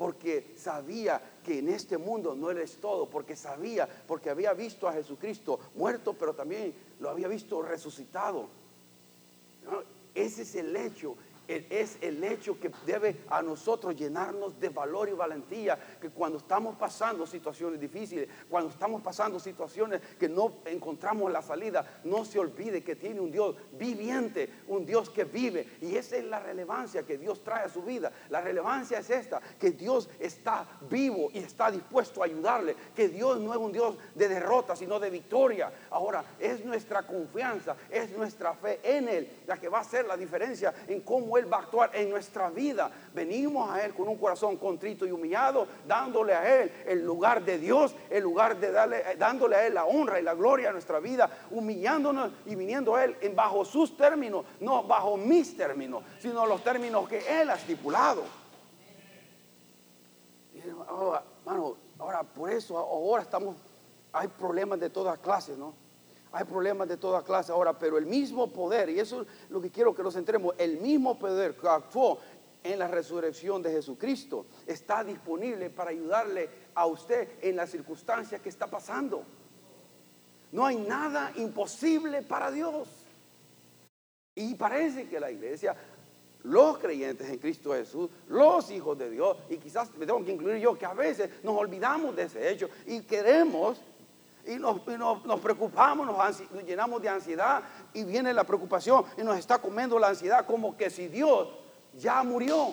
porque 0.00 0.54
sabía 0.56 1.20
que 1.44 1.58
en 1.58 1.68
este 1.68 1.98
mundo 1.98 2.34
no 2.34 2.50
eres 2.50 2.78
todo, 2.78 3.04
porque 3.04 3.36
sabía, 3.36 3.86
porque 4.08 4.30
había 4.30 4.54
visto 4.54 4.88
a 4.88 4.94
Jesucristo 4.94 5.60
muerto, 5.74 6.14
pero 6.14 6.32
también 6.32 6.72
lo 7.00 7.10
había 7.10 7.28
visto 7.28 7.60
resucitado. 7.60 8.48
Ese 10.14 10.40
es 10.40 10.54
el 10.54 10.74
hecho 10.74 11.16
es 11.70 11.98
el 12.00 12.22
hecho 12.22 12.58
que 12.58 12.70
debe 12.86 13.24
a 13.28 13.42
nosotros 13.42 13.96
llenarnos 13.96 14.58
de 14.60 14.68
valor 14.68 15.08
y 15.08 15.12
valentía, 15.12 15.78
que 16.00 16.10
cuando 16.10 16.38
estamos 16.38 16.76
pasando 16.76 17.26
situaciones 17.26 17.80
difíciles, 17.80 18.28
cuando 18.48 18.70
estamos 18.70 19.02
pasando 19.02 19.38
situaciones 19.38 20.00
que 20.18 20.28
no 20.28 20.58
encontramos 20.64 21.30
la 21.32 21.42
salida, 21.42 22.00
no 22.04 22.24
se 22.24 22.38
olvide 22.38 22.82
que 22.82 22.96
tiene 22.96 23.20
un 23.20 23.30
Dios 23.30 23.56
viviente, 23.72 24.48
un 24.68 24.86
Dios 24.86 25.10
que 25.10 25.24
vive. 25.24 25.78
Y 25.80 25.96
esa 25.96 26.16
es 26.16 26.24
la 26.24 26.40
relevancia 26.40 27.02
que 27.02 27.18
Dios 27.18 27.42
trae 27.42 27.64
a 27.64 27.68
su 27.68 27.82
vida. 27.82 28.12
La 28.28 28.40
relevancia 28.40 28.98
es 28.98 29.10
esta, 29.10 29.40
que 29.58 29.72
Dios 29.72 30.08
está 30.18 30.66
vivo 30.88 31.30
y 31.32 31.38
está 31.38 31.70
dispuesto 31.70 32.22
a 32.22 32.26
ayudarle, 32.26 32.76
que 32.94 33.08
Dios 33.08 33.40
no 33.40 33.52
es 33.52 33.58
un 33.58 33.72
Dios 33.72 33.96
de 34.14 34.28
derrota, 34.28 34.76
sino 34.76 35.00
de 35.00 35.10
victoria. 35.10 35.72
Ahora, 35.90 36.24
es 36.38 36.64
nuestra 36.64 37.06
confianza, 37.06 37.76
es 37.90 38.10
nuestra 38.12 38.54
fe 38.54 38.80
en 38.82 39.08
Él 39.08 39.30
la 39.46 39.58
que 39.58 39.68
va 39.68 39.78
a 39.78 39.82
hacer 39.82 40.06
la 40.06 40.16
diferencia 40.16 40.72
en 40.86 41.00
cómo 41.00 41.36
Él 41.40 41.50
él 41.50 41.52
va 41.52 41.58
a 41.58 41.60
actuar 41.60 41.90
en 41.94 42.10
nuestra 42.10 42.50
vida. 42.50 42.90
Venimos 43.14 43.68
a 43.70 43.84
Él 43.84 43.94
con 43.94 44.08
un 44.08 44.16
corazón 44.16 44.56
contrito 44.56 45.06
y 45.06 45.12
humillado, 45.12 45.66
dándole 45.86 46.34
a 46.34 46.62
Él 46.62 46.72
el 46.86 47.04
lugar 47.04 47.44
de 47.44 47.58
Dios, 47.58 47.94
el 48.08 48.22
lugar 48.22 48.58
de 48.58 48.70
darle, 48.70 48.98
eh, 48.98 49.16
dándole 49.18 49.56
a 49.56 49.66
Él 49.66 49.74
la 49.74 49.86
honra 49.86 50.20
y 50.20 50.22
la 50.22 50.34
gloria 50.34 50.70
a 50.70 50.72
nuestra 50.72 51.00
vida, 51.00 51.30
humillándonos 51.50 52.30
y 52.46 52.54
viniendo 52.54 52.94
a 52.94 53.04
Él 53.04 53.16
en 53.20 53.34
bajo 53.34 53.64
sus 53.64 53.96
términos, 53.96 54.44
no 54.60 54.84
bajo 54.84 55.16
mis 55.16 55.56
términos, 55.56 56.04
sino 56.18 56.46
los 56.46 56.62
términos 56.62 57.08
que 57.08 57.40
Él 57.40 57.50
ha 57.50 57.54
estipulado. 57.54 58.22
Oh, 60.90 61.18
ahora 61.98 62.22
por 62.22 62.50
eso 62.50 62.76
ahora 62.76 63.22
estamos, 63.22 63.56
hay 64.12 64.28
problemas 64.28 64.78
de 64.78 64.90
todas 64.90 65.18
clases, 65.18 65.56
¿no? 65.56 65.74
Hay 66.32 66.44
problemas 66.44 66.88
de 66.88 66.96
toda 66.96 67.22
clase 67.22 67.50
ahora, 67.50 67.78
pero 67.78 67.98
el 67.98 68.06
mismo 68.06 68.52
poder, 68.52 68.88
y 68.90 69.00
eso 69.00 69.22
es 69.22 69.28
lo 69.50 69.60
que 69.60 69.70
quiero 69.70 69.94
que 69.94 70.02
nos 70.02 70.14
entremos, 70.14 70.54
el 70.58 70.78
mismo 70.80 71.18
poder 71.18 71.56
que 71.56 71.68
actuó 71.68 72.18
en 72.62 72.78
la 72.78 72.88
resurrección 72.88 73.62
de 73.62 73.72
Jesucristo 73.72 74.46
está 74.66 75.02
disponible 75.02 75.70
para 75.70 75.90
ayudarle 75.90 76.48
a 76.74 76.86
usted 76.86 77.28
en 77.40 77.56
las 77.56 77.70
circunstancias 77.70 78.40
que 78.40 78.48
está 78.48 78.66
pasando. 78.66 79.24
No 80.52 80.66
hay 80.66 80.76
nada 80.76 81.32
imposible 81.36 82.22
para 82.22 82.50
Dios. 82.50 82.88
Y 84.34 84.54
parece 84.54 85.08
que 85.08 85.20
la 85.20 85.30
iglesia, 85.30 85.74
los 86.44 86.78
creyentes 86.78 87.28
en 87.28 87.38
Cristo 87.38 87.72
Jesús, 87.72 88.10
los 88.28 88.70
hijos 88.70 88.96
de 88.98 89.10
Dios, 89.10 89.36
y 89.48 89.56
quizás 89.56 89.94
me 89.96 90.06
tengo 90.06 90.24
que 90.24 90.32
incluir 90.32 90.58
yo, 90.58 90.76
que 90.78 90.86
a 90.86 90.94
veces 90.94 91.30
nos 91.42 91.56
olvidamos 91.56 92.14
de 92.14 92.24
ese 92.24 92.50
hecho 92.50 92.68
y 92.86 93.02
queremos 93.02 93.80
y 94.46 94.56
nos, 94.56 94.80
preocupamos, 95.40 96.06
nos, 96.06 96.64
llenamos 96.64 97.02
de 97.02 97.08
ansiedad 97.08 97.62
y 97.92 98.04
viene 98.04 98.32
la 98.32 98.44
preocupación 98.44 99.04
y 99.16 99.22
nos 99.22 99.38
está 99.38 99.58
comiendo 99.58 99.98
la 99.98 100.08
ansiedad 100.08 100.46
como 100.46 100.76
que 100.76 100.90
si 100.90 101.08
Dios 101.08 101.48
ya 101.94 102.22
murió, 102.22 102.72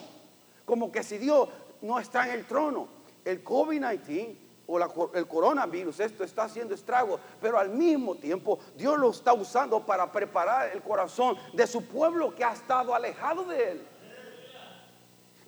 como 0.66 0.92
que 0.92 1.04
si 1.04 1.18
Dios 1.18 1.50
no 1.82 2.00
está 2.00 2.28
en 2.28 2.40
el 2.40 2.46
trono. 2.46 2.88
El 3.26 3.44
COVID-19 3.44 4.38
o 4.68 5.14
el 5.14 5.28
coronavirus, 5.28 6.00
esto 6.02 6.24
está 6.24 6.44
haciendo 6.44 6.76
estragos, 6.76 7.20
pero 7.42 7.58
al 7.58 7.70
mismo 7.70 8.16
tiempo 8.16 8.60
Dios 8.76 8.98
lo 8.98 9.12
está 9.12 9.34
usando 9.34 9.86
para 9.86 10.12
preparar 10.12 10.72
el 10.74 10.82
corazón 10.82 11.38
de 11.54 11.66
su 11.68 11.86
pueblo 11.86 12.36
que 12.36 12.44
ha 12.44 12.54
estado 12.54 12.94
alejado 12.94 13.46
de 13.46 13.72
él. 13.72 13.88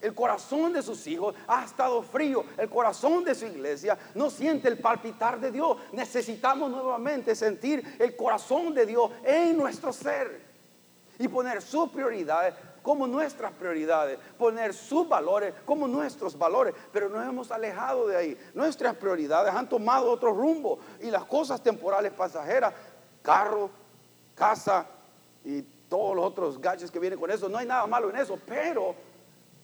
El 0.02 0.14
corazón 0.14 0.74
de 0.74 0.82
sus 0.82 1.06
hijos 1.08 1.36
ha 1.48 1.66
estado 1.66 2.02
frío. 2.02 2.44
El 2.58 2.70
corazón 2.70 3.24
de 3.24 3.36
su 3.36 3.46
iglesia 3.46 3.98
no 4.16 4.30
siente 4.30 4.68
el 4.68 4.80
palpitar 4.80 5.40
de 5.40 5.52
Dios. 5.52 5.78
Necesitamos 5.92 6.72
nuevamente 6.72 7.36
sentir 7.36 7.98
el 8.00 8.16
corazón 8.16 8.74
de 8.74 8.86
Dios 8.86 9.12
en 9.24 9.58
nuestro 9.58 9.92
ser 9.94 10.48
y 11.18 11.28
poner 11.28 11.62
sus 11.62 11.90
prioridades 11.90 12.54
como 12.82 13.06
nuestras 13.06 13.52
prioridades, 13.52 14.18
poner 14.38 14.74
sus 14.74 15.08
valores 15.08 15.54
como 15.66 15.88
nuestros 15.88 16.38
valores, 16.38 16.74
pero 16.92 17.10
nos 17.10 17.28
hemos 17.28 17.52
alejado 17.52 18.08
de 18.08 18.18
ahí. 18.18 18.38
Nuestras 18.54 18.96
prioridades 18.96 19.54
han 19.54 19.68
tomado 19.68 20.10
otro 20.10 20.32
rumbo 20.32 20.80
y 21.02 21.12
las 21.12 21.26
cosas 21.26 21.62
temporales 21.62 22.12
pasajeras, 22.14 22.74
carro, 23.22 23.70
casa 24.34 24.88
y 25.44 25.62
todos 25.90 26.16
los 26.16 26.26
otros 26.26 26.62
gadgets 26.62 26.92
que 26.92 27.00
vienen 27.00 27.20
con 27.20 27.30
eso, 27.30 27.50
no 27.50 27.58
hay 27.58 27.66
nada 27.66 27.86
malo 27.88 28.10
en 28.10 28.16
eso, 28.16 28.40
pero 28.46 28.96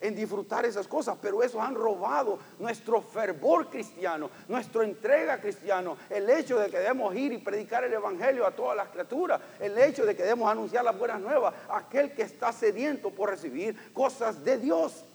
en 0.06 0.16
disfrutar 0.16 0.66
esas 0.66 0.88
cosas, 0.88 1.18
pero 1.22 1.42
eso 1.42 1.62
han 1.62 1.76
robado 1.76 2.40
nuestro 2.60 3.02
fervor 3.02 3.70
cristiano, 3.70 4.30
nuestra 4.48 4.84
entrega 4.84 5.40
cristiano, 5.40 5.98
el 6.10 6.30
hecho 6.30 6.60
de 6.60 6.70
que 6.70 6.80
debemos 6.80 7.16
ir 7.16 7.34
y 7.34 7.38
predicar 7.40 7.84
el 7.84 7.94
Evangelio 7.94 8.46
a 8.46 8.52
todas 8.52 8.78
las 8.78 8.90
criaturas, 8.90 9.42
el 9.60 9.78
hecho 9.78 10.06
de 10.06 10.16
que 10.16 10.24
debemos 10.24 10.50
anunciar 10.50 10.84
las 10.84 10.98
buenas 10.98 11.20
nuevas 11.20 11.54
aquel 11.70 12.14
que 12.14 12.24
está 12.24 12.52
sediento 12.52 13.10
por 13.10 13.30
recibir 13.30 13.94
cosas 13.94 14.44
de 14.44 14.58
Dios. 14.58 15.06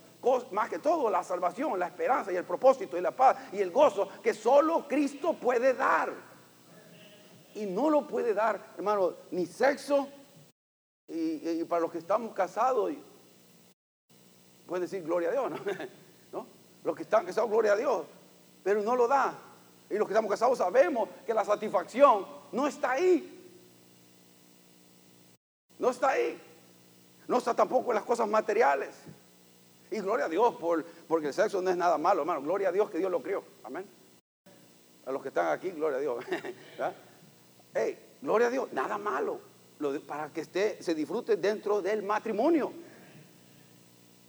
Más 0.50 0.68
que 0.68 0.78
todo 0.78 1.08
la 1.08 1.24
salvación, 1.24 1.78
la 1.78 1.86
esperanza 1.86 2.30
y 2.30 2.36
el 2.36 2.44
propósito 2.44 2.98
y 2.98 3.00
la 3.00 3.10
paz 3.10 3.38
y 3.52 3.58
el 3.60 3.70
gozo 3.70 4.06
que 4.22 4.34
solo 4.34 4.86
Cristo 4.86 5.32
puede 5.32 5.72
dar. 5.72 6.12
Y 7.54 7.64
no 7.64 7.88
lo 7.88 8.06
puede 8.06 8.34
dar, 8.34 8.74
hermano, 8.76 9.14
ni 9.30 9.46
sexo. 9.46 10.08
Y 11.08 11.64
para 11.64 11.80
los 11.80 11.90
que 11.90 11.98
estamos 11.98 12.34
casados, 12.34 12.92
pueden 14.70 14.82
decir 14.82 15.02
gloria 15.02 15.30
a 15.30 15.32
Dios, 15.32 15.50
¿no? 16.32 16.46
Los 16.84 16.94
que 16.94 17.02
están 17.02 17.26
casados, 17.26 17.50
gloria 17.50 17.72
a 17.72 17.76
Dios, 17.76 18.06
pero 18.62 18.80
no 18.82 18.94
lo 18.94 19.08
da. 19.08 19.36
Y 19.90 19.94
los 19.94 20.06
que 20.06 20.12
estamos 20.14 20.30
casados 20.30 20.58
sabemos 20.58 21.08
que 21.26 21.34
la 21.34 21.44
satisfacción 21.44 22.24
no 22.52 22.68
está 22.68 22.92
ahí. 22.92 23.52
No 25.76 25.90
está 25.90 26.10
ahí. 26.10 26.40
No 27.26 27.38
está 27.38 27.52
tampoco 27.52 27.90
en 27.90 27.96
las 27.96 28.04
cosas 28.04 28.28
materiales. 28.28 28.94
Y 29.90 29.98
gloria 29.98 30.26
a 30.26 30.28
Dios 30.28 30.54
por, 30.54 30.84
porque 30.84 31.26
el 31.26 31.34
sexo 31.34 31.60
no 31.60 31.68
es 31.68 31.76
nada 31.76 31.98
malo, 31.98 32.20
hermano. 32.20 32.40
Gloria 32.40 32.68
a 32.68 32.72
Dios 32.72 32.88
que 32.90 32.98
Dios 32.98 33.10
lo 33.10 33.20
crió. 33.20 33.42
Amén. 33.64 33.84
A 35.04 35.10
los 35.10 35.20
que 35.20 35.28
están 35.30 35.48
aquí, 35.48 35.70
gloria 35.70 35.98
a 35.98 36.00
Dios. 36.00 36.24
hey, 37.74 37.98
gloria 38.22 38.46
a 38.46 38.50
Dios, 38.50 38.72
nada 38.72 38.98
malo. 38.98 39.40
para 40.06 40.28
que 40.28 40.42
esté, 40.42 40.80
se 40.80 40.94
disfrute 40.94 41.36
dentro 41.38 41.82
del 41.82 42.04
matrimonio 42.04 42.72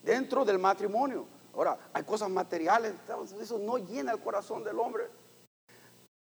dentro 0.04 0.46
del 0.46 0.60
matrimonio. 0.60 1.26
Ahora, 1.54 1.78
hay 1.94 2.04
cosas 2.04 2.30
materiales, 2.30 2.94
eso 3.40 3.60
no 3.60 3.78
llena 3.78 4.12
el 4.14 4.20
corazón 4.20 4.64
del 4.64 4.80
hombre. 4.80 5.10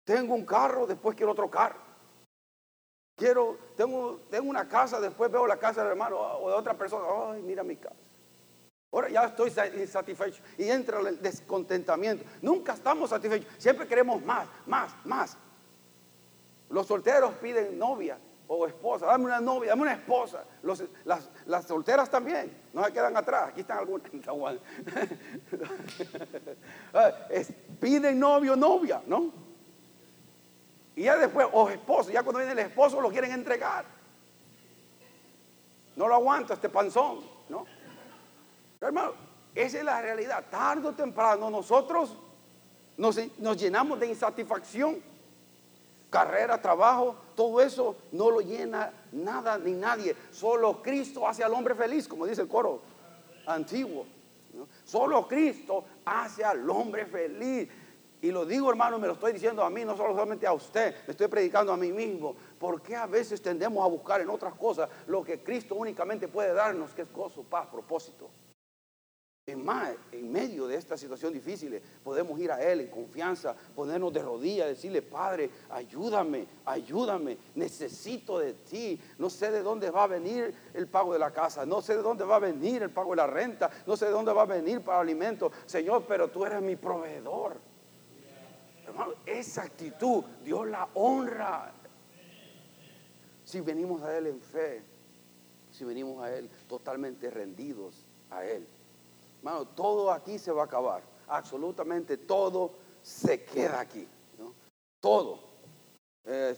Tengo 0.05 0.35
un 0.35 0.45
carro, 0.45 0.87
después 0.87 1.17
quiero 1.17 1.33
otro 1.33 1.49
carro. 1.49 1.79
Quiero, 3.17 3.57
tengo, 3.77 4.21
tengo 4.31 4.49
una 4.51 4.69
casa, 4.69 5.01
después 5.01 5.31
veo 5.31 5.47
la 5.47 5.59
casa 5.59 5.83
del 5.83 5.93
hermano 5.93 6.19
o 6.19 6.49
de 6.49 6.57
otra 6.57 6.75
persona. 6.75 7.05
Ay, 7.31 7.43
mira 7.43 7.63
mi 7.63 7.77
casa. 7.77 7.95
Ahora 8.91 9.09
ya 9.09 9.25
estoy 9.25 9.51
insatisfecho 9.81 10.43
y 10.59 10.65
entra 10.65 11.01
el 11.01 11.21
descontentamiento. 11.23 12.25
Nunca 12.43 12.75
estamos 12.75 13.11
satisfechos, 13.11 13.51
siempre 13.59 13.87
queremos 13.87 14.23
más, 14.23 14.47
más, 14.67 14.93
más. 15.07 15.37
Los 16.69 16.87
solteros 16.87 17.35
piden 17.35 17.79
novia 17.79 18.19
o 18.55 18.67
esposa, 18.67 19.07
dame 19.07 19.25
una 19.25 19.41
novia, 19.41 19.71
dame 19.71 19.83
una 19.83 19.95
esposa. 19.95 20.45
las, 21.05 21.31
las, 21.47 21.65
solteras 21.65 22.11
también, 22.11 22.55
no 22.73 22.85
se 22.85 22.93
quedan 22.93 23.17
atrás, 23.17 23.49
aquí 23.49 23.63
están 23.63 23.79
algunas. 23.79 24.11
Ah, 26.95 27.11
piden 27.81 28.19
novio, 28.19 28.55
novia, 28.55 29.03
¿no? 29.07 29.33
Y 30.95 31.05
ya 31.05 31.17
después, 31.17 31.49
o 31.53 31.71
esposo, 31.71 32.11
ya 32.11 32.23
cuando 32.23 32.41
viene 32.41 32.53
el 32.53 32.59
esposo 32.69 33.01
lo 33.01 33.11
quieren 33.11 33.33
entregar. 33.33 33.87
No 35.97 36.07
lo 36.07 36.15
aguanta 36.15 36.55
este 36.55 36.69
panzón, 36.69 37.21
¿no? 37.49 37.65
hermano, 38.81 39.13
esa 39.55 39.79
es 39.79 39.85
la 39.85 40.03
realidad. 40.03 40.45
Tarde 40.51 40.89
o 40.89 40.93
temprano 40.93 41.49
nosotros 41.49 42.17
nos, 42.97 43.19
nos 43.39 43.57
llenamos 43.57 43.99
de 43.99 44.09
insatisfacción 44.09 45.12
carrera, 46.13 46.61
trabajo, 46.61 47.17
todo 47.35 47.61
eso 47.63 47.97
no 48.13 48.31
lo 48.31 48.41
llena 48.41 48.93
nada 49.11 49.57
ni 49.59 49.73
nadie. 49.73 50.15
Solo 50.31 50.83
Cristo 50.83 51.27
hace 51.27 51.43
al 51.43 51.55
hombre 51.55 51.75
feliz, 51.75 52.07
como 52.07 52.27
dice 52.27 52.43
el 52.43 52.49
coro 52.49 52.83
antiguo. 53.47 54.07
Solo 54.85 55.27
Cristo 55.27 55.85
hace 56.05 56.45
al 56.45 56.69
hombre 56.69 57.07
feliz. 57.07 57.69
Y 58.21 58.31
lo 58.31 58.45
digo, 58.45 58.71
hermano, 58.71 58.99
me 58.99 59.09
lo 59.09 59.15
estoy 59.15 59.33
diciendo 59.33 59.65
a 59.65 59.71
mí, 59.71 59.85
no 59.85 59.97
solamente 59.97 60.47
a 60.47 60.53
usted, 60.53 60.95
me 61.07 61.13
estoy 61.13 61.27
predicando 61.27 61.73
a 61.73 61.77
mí 61.77 61.91
mismo. 61.91 62.37
Porque 62.59 62.95
a 62.95 63.07
veces 63.07 63.41
tendemos 63.41 63.83
a 63.83 63.89
buscar 63.89 64.21
en 64.21 64.29
otras 64.29 64.55
cosas 64.55 64.89
lo 65.09 65.25
que 65.25 65.43
Cristo 65.43 65.75
únicamente 65.75 66.29
puede 66.29 66.53
darnos, 66.53 66.93
que 66.93 67.03
es 67.03 67.13
gozo, 67.13 67.43
paz, 67.43 67.67
propósito? 67.67 68.29
En, 69.45 69.65
más, 69.65 69.91
en 70.13 70.31
medio 70.31 70.69
de 70.69 70.77
esta 70.77 70.97
situación 70.97 71.33
difícil, 71.33 71.83
podemos 72.05 72.39
ir 72.39 72.53
a 72.53 72.63
Él 72.63 72.83
en 72.83 72.87
confianza, 72.87 73.57
ponernos 73.75 74.13
de 74.13 74.23
rodillas, 74.23 74.69
decirle, 74.69 75.03
Padre, 75.03 75.51
ayúdame, 75.69 76.47
ayúdame, 76.65 77.37
necesito 77.57 78.39
de 78.39 78.53
ti. 78.53 79.01
No 79.19 79.29
sé 79.29 79.51
de 79.51 79.65
dónde 79.65 79.91
va 79.91 80.05
a 80.05 80.07
venir 80.07 80.55
el 80.73 80.87
pago 80.87 81.13
de 81.13 81.19
la 81.19 81.33
casa, 81.33 81.67
no 81.67 81.83
sé 81.83 81.97
de 81.97 82.03
dónde 82.03 82.23
va 82.25 82.37
a 82.37 82.39
venir 82.39 82.85
el 82.85 82.91
pago 82.91 83.11
de 83.11 83.17
la 83.17 83.27
renta, 83.27 83.69
no 83.85 83.97
sé 83.97 84.05
de 84.05 84.13
dónde 84.13 84.33
va 84.33 84.43
a 84.43 84.47
venir 84.47 84.81
para 84.81 85.01
alimentos. 85.01 85.51
Señor, 85.67 86.05
pero 86.07 86.29
tú 86.29 86.47
eres 86.47 86.63
mi 86.63 86.77
proveedor. 86.77 87.57
Hermano, 88.87 89.15
esa 89.27 89.63
actitud, 89.63 90.23
Dios 90.45 90.69
la 90.69 90.89
honra. 90.95 91.73
Si 93.45 93.61
venimos 93.61 94.03
a 94.03 94.17
Él 94.17 94.29
en 94.29 94.41
fe, 94.41 94.85
si 95.73 95.85
venimos 95.85 96.23
a 96.23 96.33
Él 96.33 96.49
totalmente 96.69 97.29
rendidos 97.29 98.07
a 98.31 98.45
Él. 98.45 98.69
Hermano, 99.43 99.67
todo 99.67 100.13
aquí 100.13 100.39
se 100.39 100.53
va 100.53 100.63
a 100.63 100.67
acabar. 100.67 101.03
Absolutamente 101.27 102.17
todo 102.17 102.71
se 103.03 103.43
queda 103.43 103.81
aquí. 103.81 104.07
Todo. 105.01 105.41
Eh, 106.25 106.57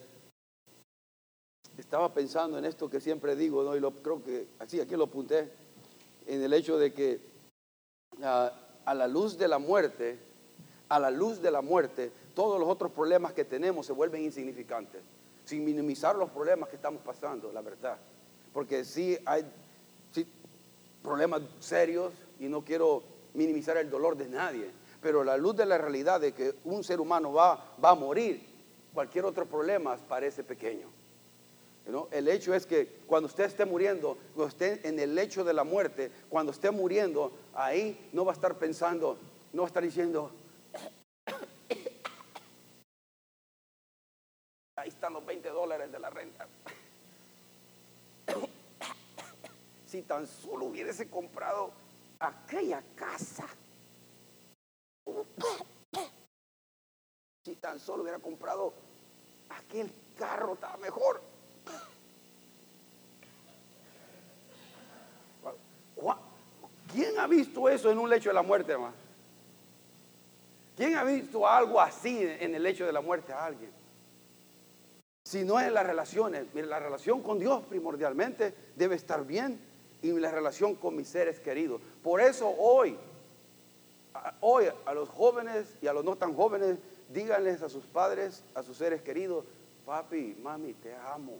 estaba 1.79 2.12
pensando 2.12 2.59
en 2.59 2.67
esto 2.67 2.91
que 2.91 3.00
siempre 3.00 3.35
digo, 3.35 3.62
¿no? 3.62 3.75
y 3.75 3.81
lo, 3.81 3.91
creo 3.91 4.23
que 4.23 4.49
así 4.59 4.81
aquí 4.81 4.97
lo 4.97 5.05
apunté, 5.05 5.50
en 6.26 6.43
el 6.43 6.53
hecho 6.53 6.76
de 6.76 6.93
que 6.93 7.21
ah, 8.23 8.53
a 8.85 8.95
la 8.95 9.09
luz 9.09 9.38
de 9.38 9.49
la 9.49 9.59
muerte, 9.59 10.19
a 10.91 11.00
la 11.00 11.11
luz 11.11 11.41
de 11.41 11.50
la 11.50 11.62
muerte, 11.62 12.12
todos 12.35 12.61
los 12.61 12.69
otros 12.69 12.93
problemas 12.93 13.33
que 13.33 13.47
tenemos 13.47 13.87
se 13.87 13.95
vuelven 13.95 14.23
insignificantes, 14.23 15.03
sin 15.47 15.64
minimizar 15.64 16.17
los 16.17 16.29
problemas 16.29 16.69
que 16.69 16.76
estamos 16.76 17.00
pasando, 17.00 17.50
la 17.50 17.62
verdad. 17.62 17.97
Porque 18.53 18.85
sí 18.85 19.19
hay 19.25 19.43
problemas 21.03 21.43
serios, 21.61 22.12
y 22.41 22.49
no 22.49 22.64
quiero 22.64 23.03
minimizar 23.35 23.76
el 23.76 23.91
dolor 23.91 24.17
de 24.17 24.29
nadie, 24.29 24.71
pero 25.00 25.25
la 25.25 25.37
luz 25.37 25.57
de 25.57 25.67
la 25.67 25.79
realidad 25.79 26.21
de 26.21 26.33
que 26.33 26.55
un 26.64 26.83
ser 26.83 27.00
humano 27.00 27.33
va, 27.33 27.76
va 27.83 27.91
a 27.91 27.95
morir, 27.95 28.41
cualquier 28.93 29.25
otro 29.25 29.47
problema 29.47 29.97
parece 30.09 30.45
pequeño. 30.45 30.88
El 32.12 32.29
hecho 32.29 32.55
es 32.55 32.64
que 32.64 32.88
cuando 33.07 33.26
usted 33.26 33.45
esté 33.45 33.67
muriendo, 33.67 34.17
cuando 34.35 34.49
esté 34.49 34.88
en 34.88 34.99
el 34.99 35.14
lecho 35.14 35.45
de 35.45 35.53
la 35.53 35.64
muerte, 35.64 36.11
cuando 36.31 36.53
esté 36.53 36.71
muriendo, 36.71 37.31
ahí 37.53 38.09
no 38.12 38.25
va 38.25 38.33
a 38.33 38.35
estar 38.35 38.57
pensando, 38.57 39.19
no 39.53 39.62
va 39.62 39.67
a 39.67 39.69
estar 39.69 39.83
diciendo, 39.83 40.31
ahí 44.76 44.88
están 44.88 45.12
los 45.12 45.26
20 45.26 45.47
dólares 45.50 45.93
de 45.93 45.99
la 45.99 46.09
renta. 46.09 46.47
si 49.87 50.00
tan 50.03 50.26
solo 50.26 50.64
hubiese 50.64 51.11
comprado 51.11 51.71
aquella 52.28 52.83
casa. 52.94 53.46
Si 57.44 57.57
tan 57.57 57.79
solo 57.79 58.03
hubiera 58.03 58.18
comprado 58.18 58.72
aquel 59.51 59.90
carro, 60.18 60.55
estaba 60.55 60.77
mejor. 60.79 61.20
¿Quién 66.92 67.18
ha 67.18 67.27
visto 67.27 67.68
eso 67.68 67.90
en 67.90 67.99
un 67.99 68.09
lecho 68.09 68.31
de 68.31 68.35
la 68.35 68.42
muerte? 68.42 68.77
¿Quién 70.77 70.96
ha 70.96 71.03
visto 71.03 71.46
algo 71.46 71.81
así 71.81 72.20
en 72.22 72.55
el 72.55 72.62
lecho 72.62 72.87
de 72.87 72.92
la 72.92 73.01
muerte 73.01 73.33
a 73.33 73.44
alguien? 73.44 73.70
Si 75.25 75.42
no 75.42 75.59
es 75.59 75.72
las 75.72 75.87
relaciones, 75.87 76.46
la 76.55 76.79
relación 76.79 77.22
con 77.22 77.38
Dios 77.38 77.64
primordialmente 77.64 78.55
debe 78.77 78.94
estar 78.94 79.25
bien 79.27 79.59
y 80.05 80.21
la 80.21 80.31
relación 80.31 80.75
con 80.75 80.95
mis 80.95 81.09
seres 81.09 81.40
queridos. 81.40 81.81
Por 82.03 82.21
eso 82.21 82.55
hoy, 82.59 82.95
hoy 84.40 84.67
a 84.85 84.93
los 84.93 85.09
jóvenes 85.09 85.75
y 85.81 85.87
a 85.87 85.95
los 85.95 86.05
no 86.05 86.14
tan 86.17 86.35
jóvenes, 86.35 86.77
díganles 87.09 87.62
a 87.62 87.71
sus 87.71 87.85
padres, 87.85 88.45
a 88.55 88.62
sus 88.62 88.77
seres 88.77 89.01
queridos, 89.01 89.47
papi, 89.87 90.37
mami, 90.43 90.75
te 90.75 90.95
amo, 90.95 91.38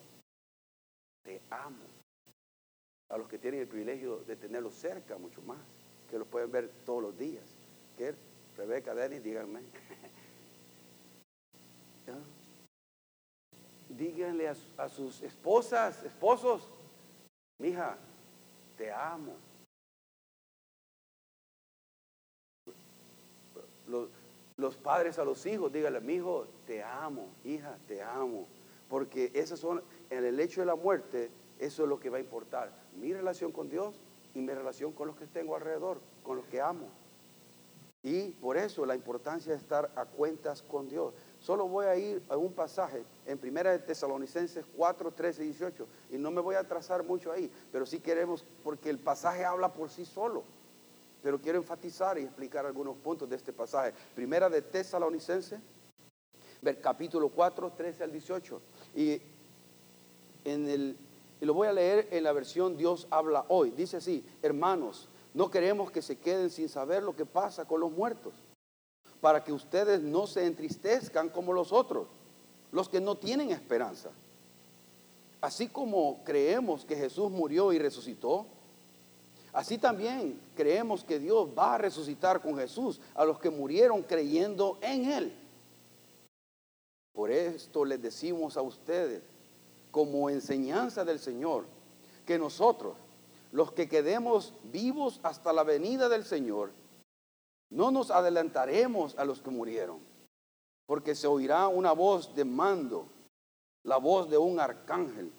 te 1.22 1.42
amo. 1.50 1.85
A 3.11 3.18
los 3.18 3.29
que 3.29 3.37
tienen 3.38 3.61
el 3.61 3.68
privilegio 3.68 4.20
de 4.27 4.35
tenerlos 4.35 4.72
cerca 4.74 5.18
mucho 5.18 5.42
más, 5.42 5.61
que 6.11 6.18
los 6.18 6.27
pueden 6.27 6.50
ver 6.50 6.70
todos 6.87 7.03
los 7.03 7.18
días. 7.18 7.44
¿Qué? 7.98 8.14
Rebeca, 8.57 8.94
Denis, 8.94 9.22
díganme. 9.22 9.61
Díganle 13.90 14.48
a, 14.48 14.55
a 14.79 14.88
sus 14.88 15.20
esposas, 15.22 16.03
esposos, 16.03 16.70
mija, 17.59 17.98
te 18.76 18.92
amo. 18.92 19.34
Los, 24.56 24.76
padres 24.76 25.18
a 25.18 25.24
los 25.24 25.44
hijos, 25.46 25.72
díganle, 25.72 26.00
mi 26.00 26.14
hijo, 26.14 26.46
te 26.66 26.82
amo, 26.82 27.28
hija, 27.44 27.76
te 27.87 28.02
amo. 28.02 28.46
Porque 28.88 29.30
esas 29.34 29.58
son, 29.58 29.82
en 30.10 30.24
el 30.24 30.38
hecho 30.40 30.60
de 30.60 30.66
la 30.66 30.76
muerte, 30.76 31.30
eso 31.58 31.82
es 31.82 31.88
lo 31.88 31.98
que 32.00 32.10
va 32.10 32.18
a 32.18 32.20
importar. 32.20 32.72
Mi 32.96 33.12
relación 33.12 33.52
con 33.52 33.68
Dios 33.68 34.00
y 34.34 34.40
mi 34.40 34.52
relación 34.52 34.92
con 34.92 35.08
los 35.08 35.16
que 35.16 35.26
tengo 35.26 35.56
alrededor, 35.56 36.00
con 36.22 36.37
los 36.37 36.46
que 36.46 36.60
amo. 36.60 36.88
Y 38.02 38.30
por 38.32 38.56
eso 38.56 38.84
la 38.84 38.94
importancia 38.94 39.52
de 39.52 39.58
estar 39.58 39.90
a 39.96 40.04
cuentas 40.04 40.62
con 40.62 40.88
Dios. 40.88 41.14
Solo 41.44 41.68
voy 41.68 41.85
a 41.85 41.94
ir 41.94 42.22
a 42.30 42.38
un 42.38 42.54
pasaje 42.54 43.04
en 43.26 43.37
Primera 43.37 43.70
de 43.70 43.78
Tesalonicenses 43.78 44.64
4, 44.78 45.12
13 45.12 45.42
y 45.42 45.48
18. 45.48 45.87
Y 46.12 46.16
no 46.16 46.30
me 46.30 46.40
voy 46.40 46.54
a 46.54 46.61
atrasar 46.61 47.04
mucho 47.04 47.30
ahí, 47.30 47.52
pero 47.70 47.85
sí 47.85 48.00
queremos, 48.00 48.46
porque 48.62 48.88
el 48.88 48.98
pasaje 48.98 49.44
habla 49.44 49.70
por 49.70 49.90
sí 49.90 50.07
solo. 50.07 50.42
Pero 51.22 51.38
quiero 51.38 51.59
enfatizar 51.59 52.16
y 52.16 52.22
explicar 52.22 52.64
algunos 52.64 52.96
puntos 52.96 53.28
de 53.28 53.37
este 53.37 53.52
pasaje. 53.52 53.92
Primera 54.14 54.48
de 54.48 54.62
Tesalonicenses, 54.62 55.61
capítulo 56.80 57.28
4, 57.28 57.72
13 57.76 58.04
al 58.04 58.12
18. 58.12 58.62
Y, 58.96 59.20
en 60.46 60.66
el, 60.66 60.96
y 61.42 61.44
lo 61.44 61.52
voy 61.52 61.68
a 61.68 61.74
leer 61.74 62.09
en 62.11 62.24
la 62.24 62.33
versión 62.33 62.74
Dios 62.74 63.07
habla 63.11 63.44
hoy. 63.48 63.70
Dice 63.72 63.98
así, 63.98 64.24
hermanos, 64.40 65.11
no 65.35 65.50
queremos 65.50 65.90
que 65.90 66.00
se 66.00 66.16
queden 66.16 66.48
sin 66.48 66.70
saber 66.70 67.02
lo 67.02 67.14
que 67.14 67.26
pasa 67.26 67.66
con 67.66 67.80
los 67.80 67.92
muertos 67.92 68.33
para 69.24 69.42
que 69.42 69.54
ustedes 69.54 70.02
no 70.02 70.26
se 70.26 70.44
entristezcan 70.44 71.30
como 71.30 71.54
los 71.54 71.72
otros, 71.72 72.06
los 72.72 72.90
que 72.90 73.00
no 73.00 73.14
tienen 73.14 73.52
esperanza. 73.52 74.10
Así 75.40 75.66
como 75.68 76.22
creemos 76.24 76.84
que 76.84 76.94
Jesús 76.94 77.30
murió 77.30 77.72
y 77.72 77.78
resucitó, 77.78 78.44
así 79.54 79.78
también 79.78 80.38
creemos 80.54 81.02
que 81.04 81.18
Dios 81.18 81.48
va 81.58 81.76
a 81.76 81.78
resucitar 81.78 82.42
con 82.42 82.58
Jesús 82.58 83.00
a 83.14 83.24
los 83.24 83.38
que 83.38 83.48
murieron 83.48 84.02
creyendo 84.02 84.76
en 84.82 85.10
Él. 85.10 85.32
Por 87.14 87.30
esto 87.30 87.87
les 87.87 88.02
decimos 88.02 88.58
a 88.58 88.60
ustedes, 88.60 89.22
como 89.90 90.28
enseñanza 90.28 91.02
del 91.02 91.18
Señor, 91.18 91.64
que 92.26 92.38
nosotros, 92.38 92.94
los 93.52 93.72
que 93.72 93.88
quedemos 93.88 94.52
vivos 94.70 95.18
hasta 95.22 95.54
la 95.54 95.62
venida 95.62 96.10
del 96.10 96.26
Señor, 96.26 96.72
no 97.74 97.90
nos 97.90 98.12
adelantaremos 98.12 99.18
a 99.18 99.24
los 99.24 99.42
que 99.42 99.50
murieron, 99.50 99.98
porque 100.87 101.16
se 101.16 101.26
oirá 101.26 101.66
una 101.66 101.92
voz 101.92 102.34
de 102.37 102.44
mando, 102.44 103.08
la 103.82 103.96
voz 103.96 104.30
de 104.30 104.38
un 104.38 104.60
arcángel 104.60 105.32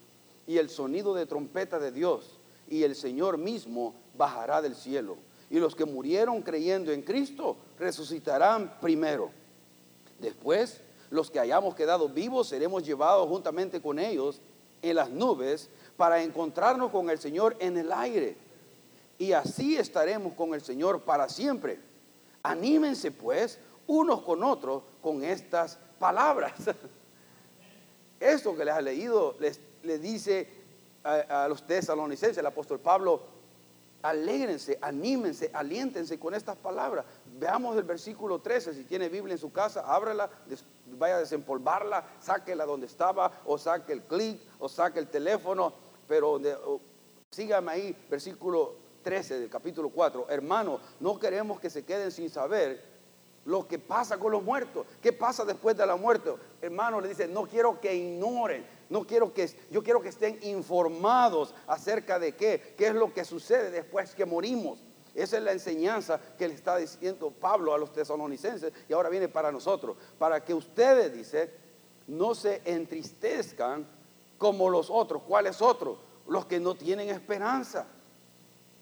y 0.45 0.57
el 0.57 0.69
sonido 0.69 1.13
de 1.15 1.25
trompeta 1.25 1.79
de 1.79 1.91
Dios, 1.91 2.37
y 2.67 2.83
el 2.83 2.95
Señor 2.95 3.37
mismo 3.37 3.95
bajará 4.17 4.61
del 4.61 4.75
cielo. 4.75 5.17
Y 5.49 5.59
los 5.59 5.75
que 5.75 5.85
murieron 5.85 6.41
creyendo 6.41 6.91
en 6.91 7.03
Cristo 7.03 7.55
resucitarán 7.79 8.79
primero. 8.81 9.31
Después, 10.19 10.81
los 11.11 11.31
que 11.31 11.39
hayamos 11.39 11.73
quedado 11.73 12.09
vivos 12.09 12.49
seremos 12.49 12.85
llevados 12.85 13.29
juntamente 13.29 13.81
con 13.81 13.97
ellos 13.97 14.41
en 14.81 14.95
las 14.95 15.09
nubes 15.09 15.69
para 15.95 16.21
encontrarnos 16.21 16.91
con 16.91 17.09
el 17.09 17.19
Señor 17.19 17.55
en 17.59 17.77
el 17.77 17.93
aire. 17.93 18.35
Y 19.17 19.31
así 19.31 19.77
estaremos 19.77 20.33
con 20.33 20.53
el 20.53 20.61
Señor 20.61 21.03
para 21.03 21.29
siempre. 21.29 21.94
Anímense 22.45 23.11
pues 23.11 23.59
unos 23.87 24.21
con 24.21 24.43
otros 24.43 24.83
con 25.01 25.23
estas 25.23 25.79
palabras. 25.97 26.53
Esto 28.19 28.55
que 28.55 28.65
les 28.65 28.73
ha 28.73 28.81
leído 28.81 29.35
les, 29.39 29.59
le 29.83 29.97
dice 29.97 30.47
a, 31.03 31.43
a 31.45 31.47
los 31.47 31.65
tesalonicenses, 31.65 32.37
el 32.37 32.45
apóstol 32.45 32.79
Pablo, 32.79 33.21
alégrense, 34.03 34.77
anímense, 34.81 35.49
aliéntense 35.51 36.19
con 36.19 36.35
estas 36.35 36.55
palabras. 36.55 37.05
Veamos 37.39 37.75
el 37.77 37.83
versículo 37.83 38.39
13, 38.39 38.75
si 38.75 38.83
tiene 38.83 39.09
Biblia 39.09 39.33
en 39.33 39.39
su 39.39 39.51
casa, 39.51 39.81
ábrala, 39.81 40.29
vaya 40.97 41.15
a 41.15 41.19
desempolvarla, 41.19 42.05
sáquela 42.19 42.65
donde 42.65 42.85
estaba, 42.85 43.31
o 43.45 43.57
saque 43.57 43.93
el 43.93 44.03
clic, 44.03 44.39
o 44.59 44.69
saque 44.69 44.99
el 44.99 45.07
teléfono, 45.07 45.73
pero 46.07 46.39
sígame 47.31 47.71
ahí, 47.71 48.05
versículo 48.07 48.84
13 49.05 49.39
del 49.39 49.49
capítulo 49.51 49.89
4. 49.89 50.25
Hermano, 50.29 50.79
no 50.99 51.19
queremos 51.19 51.59
que 51.59 51.69
se 51.69 51.85
queden 51.85 52.11
sin 52.11 52.27
saber 52.27 52.83
lo 53.45 53.67
que 53.67 53.77
pasa 53.77 54.17
con 54.17 54.31
los 54.31 54.41
muertos. 54.43 54.87
¿Qué 54.99 55.13
pasa 55.13 55.45
después 55.45 55.77
de 55.77 55.85
la 55.85 55.95
muerte? 55.95 56.31
Hermano, 56.59 56.99
le 56.99 57.09
dice, 57.09 57.27
no 57.27 57.43
quiero 57.45 57.79
que 57.79 57.95
ignoren, 57.95 58.65
no 58.89 59.05
quiero 59.05 59.31
que, 59.31 59.47
yo 59.69 59.83
quiero 59.83 60.01
que 60.01 60.09
estén 60.09 60.39
informados 60.41 61.53
acerca 61.67 62.17
de 62.17 62.35
qué, 62.35 62.73
qué 62.75 62.87
es 62.87 62.95
lo 62.95 63.13
que 63.13 63.23
sucede 63.23 63.69
después 63.69 64.15
que 64.15 64.25
morimos. 64.25 64.79
Esa 65.13 65.37
es 65.37 65.43
la 65.43 65.51
enseñanza 65.51 66.19
que 66.35 66.47
le 66.47 66.55
está 66.55 66.75
diciendo 66.77 67.29
Pablo 67.29 67.75
a 67.75 67.77
los 67.77 67.93
tesalonicenses 67.93 68.73
y 68.89 68.93
ahora 68.93 69.09
viene 69.09 69.29
para 69.29 69.51
nosotros, 69.51 69.95
para 70.17 70.43
que 70.43 70.55
ustedes, 70.55 71.13
dice, 71.13 71.51
no 72.07 72.33
se 72.33 72.63
entristezcan 72.65 73.87
como 74.39 74.67
los 74.67 74.89
otros. 74.89 75.21
¿Cuáles 75.27 75.61
otros? 75.61 75.99
Los 76.27 76.47
que 76.47 76.59
no 76.59 76.73
tienen 76.73 77.09
esperanza 77.09 77.85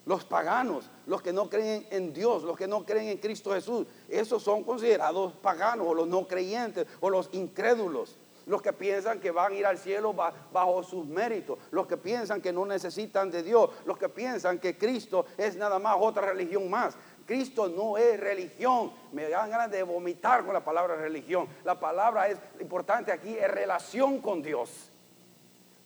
los 0.06 0.26
paganos, 0.26 0.90
los 1.06 1.22
que 1.22 1.32
no 1.32 1.50
creen 1.50 1.88
en 1.90 2.14
Dios, 2.14 2.44
los 2.44 2.58
que 2.58 2.68
no 2.68 2.86
creen 2.86 3.08
en 3.08 3.18
Cristo 3.18 3.54
Jesús, 3.54 3.88
esos 4.10 4.44
son 4.44 4.64
considerados 4.64 5.34
paganos 5.34 5.88
o 5.88 5.94
los 5.94 6.08
no 6.08 6.28
creyentes 6.28 6.88
o 7.00 7.10
los 7.10 7.30
incrédulos. 7.32 8.18
Los 8.46 8.62
que 8.62 8.74
piensan 8.74 9.22
que 9.22 9.32
van 9.32 9.54
a 9.54 9.56
ir 9.56 9.66
al 9.66 9.78
cielo 9.78 10.14
bajo 10.14 10.84
sus 10.84 11.06
méritos, 11.06 11.58
los 11.72 11.88
que 11.88 11.96
piensan 11.96 12.42
que 12.42 12.52
no 12.52 12.66
necesitan 12.66 13.32
de 13.32 13.42
Dios, 13.42 13.70
los 13.86 13.98
que 13.98 14.10
piensan 14.10 14.60
que 14.60 14.78
Cristo 14.78 15.26
es 15.38 15.56
nada 15.56 15.80
más 15.80 15.96
otra 15.98 16.24
religión 16.24 16.70
más. 16.70 16.98
Cristo 17.26 17.70
no 17.70 17.98
es 17.98 18.20
religión. 18.20 18.92
Me 19.14 19.30
dan 19.30 19.50
ganas 19.50 19.72
de 19.72 19.84
vomitar 19.84 20.44
con 20.44 20.54
la 20.54 20.66
palabra 20.66 20.98
religión. 20.98 21.48
La 21.64 21.80
palabra 21.80 22.28
es 22.28 22.38
importante 22.60 23.14
aquí, 23.14 23.34
es 23.38 23.50
relación 23.50 24.20
con 24.20 24.42
Dios. 24.42 24.90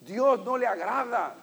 Dios 0.01 0.43
no 0.43 0.58
le 0.58 0.65
agrada 0.65 1.36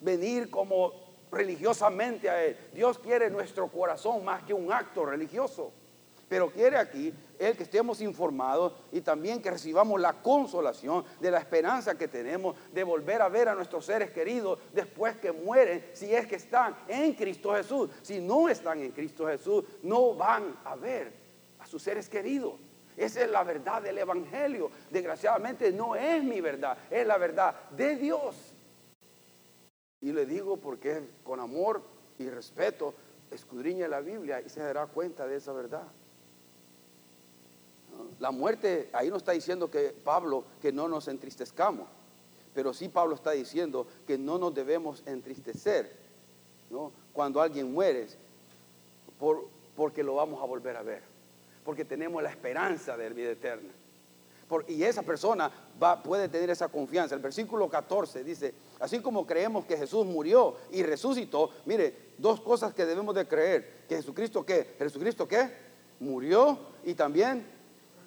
venir 0.00 0.48
como 0.48 1.03
religiosamente 1.34 2.30
a 2.30 2.44
Él. 2.44 2.56
Dios 2.72 2.98
quiere 2.98 3.30
nuestro 3.30 3.68
corazón 3.68 4.24
más 4.24 4.42
que 4.44 4.54
un 4.54 4.72
acto 4.72 5.04
religioso. 5.04 5.72
Pero 6.28 6.50
quiere 6.50 6.78
aquí 6.78 7.12
el 7.38 7.56
que 7.56 7.64
estemos 7.64 8.00
informados 8.00 8.72
y 8.90 9.00
también 9.00 9.42
que 9.42 9.50
recibamos 9.50 10.00
la 10.00 10.14
consolación 10.14 11.04
de 11.20 11.30
la 11.30 11.38
esperanza 11.38 11.98
que 11.98 12.08
tenemos 12.08 12.56
de 12.72 12.82
volver 12.82 13.20
a 13.20 13.28
ver 13.28 13.48
a 13.48 13.54
nuestros 13.54 13.84
seres 13.84 14.10
queridos 14.10 14.58
después 14.72 15.16
que 15.16 15.32
mueren, 15.32 15.84
si 15.92 16.14
es 16.14 16.26
que 16.26 16.36
están 16.36 16.74
en 16.88 17.12
Cristo 17.14 17.54
Jesús. 17.54 17.90
Si 18.02 18.20
no 18.20 18.48
están 18.48 18.80
en 18.80 18.92
Cristo 18.92 19.26
Jesús, 19.26 19.64
no 19.82 20.14
van 20.14 20.56
a 20.64 20.76
ver 20.76 21.12
a 21.58 21.66
sus 21.66 21.82
seres 21.82 22.08
queridos. 22.08 22.54
Esa 22.96 23.22
es 23.22 23.30
la 23.30 23.42
verdad 23.42 23.82
del 23.82 23.98
Evangelio. 23.98 24.70
Desgraciadamente 24.90 25.72
no 25.72 25.96
es 25.96 26.22
mi 26.22 26.40
verdad, 26.40 26.78
es 26.90 27.06
la 27.06 27.18
verdad 27.18 27.54
de 27.70 27.96
Dios. 27.96 28.53
Y 30.04 30.12
le 30.12 30.26
digo 30.26 30.58
porque 30.58 31.02
con 31.24 31.40
amor 31.40 31.80
y 32.18 32.28
respeto 32.28 32.92
escudriña 33.30 33.88
la 33.88 34.00
Biblia 34.00 34.42
y 34.42 34.50
se 34.50 34.60
dará 34.60 34.86
cuenta 34.86 35.26
de 35.26 35.36
esa 35.36 35.54
verdad. 35.54 35.86
La 38.20 38.30
muerte, 38.30 38.90
ahí 38.92 39.08
no 39.08 39.16
está 39.16 39.32
diciendo 39.32 39.70
que 39.70 39.94
Pablo 40.04 40.44
que 40.60 40.72
no 40.72 40.88
nos 40.88 41.08
entristezcamos, 41.08 41.88
pero 42.54 42.74
sí 42.74 42.90
Pablo 42.90 43.14
está 43.14 43.30
diciendo 43.30 43.86
que 44.06 44.18
no 44.18 44.36
nos 44.36 44.54
debemos 44.54 45.02
entristecer 45.06 45.90
¿no? 46.68 46.92
cuando 47.14 47.40
alguien 47.40 47.72
muere 47.72 48.06
por, 49.18 49.48
porque 49.74 50.02
lo 50.02 50.16
vamos 50.16 50.42
a 50.42 50.44
volver 50.44 50.76
a 50.76 50.82
ver, 50.82 51.00
porque 51.64 51.86
tenemos 51.86 52.22
la 52.22 52.28
esperanza 52.28 52.94
de 52.98 53.08
vida 53.08 53.30
eterna. 53.30 53.70
y 54.68 54.82
esa 54.82 55.02
persona 55.02 55.50
va, 55.82 56.02
puede 56.02 56.28
tener 56.28 56.50
esa 56.50 56.68
confianza. 56.68 57.14
El 57.14 57.22
versículo 57.22 57.70
14 57.70 58.22
dice, 58.22 58.52
Así 58.80 59.00
como 59.00 59.26
creemos 59.26 59.64
que 59.64 59.76
Jesús 59.76 60.04
murió 60.04 60.56
y 60.70 60.82
resucitó, 60.82 61.50
mire, 61.66 62.12
dos 62.18 62.40
cosas 62.40 62.74
que 62.74 62.84
debemos 62.84 63.14
de 63.14 63.26
creer. 63.26 63.84
Que 63.88 63.96
Jesucristo 63.96 64.44
qué? 64.44 64.74
Jesucristo 64.78 65.26
qué? 65.28 65.50
Murió 66.00 66.58
y 66.84 66.94
también 66.94 67.46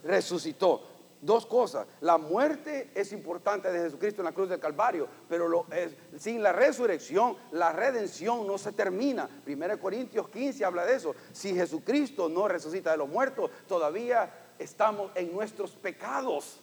resucitó. 0.03 0.81
Dos 1.19 1.47
cosas. 1.47 1.87
La 2.01 2.19
muerte 2.19 2.91
es 2.93 3.11
importante 3.11 3.71
de 3.71 3.79
Jesucristo 3.79 4.21
en 4.21 4.25
la 4.25 4.33
cruz 4.33 4.49
del 4.49 4.59
Calvario, 4.59 5.07
pero 5.27 5.47
lo 5.47 5.65
es, 5.71 5.95
sin 6.21 6.43
la 6.43 6.53
resurrección, 6.53 7.35
la 7.51 7.71
redención 7.71 8.45
no 8.45 8.59
se 8.59 8.71
termina. 8.71 9.27
1 9.47 9.79
Corintios 9.79 10.29
15 10.29 10.63
habla 10.63 10.85
de 10.85 10.95
eso. 10.95 11.15
Si 11.31 11.55
Jesucristo 11.55 12.29
no 12.29 12.47
resucita 12.47 12.91
de 12.91 12.97
los 12.97 13.09
muertos, 13.09 13.49
todavía 13.67 14.31
estamos 14.59 15.11
en 15.15 15.33
nuestros 15.33 15.71
pecados. 15.71 16.59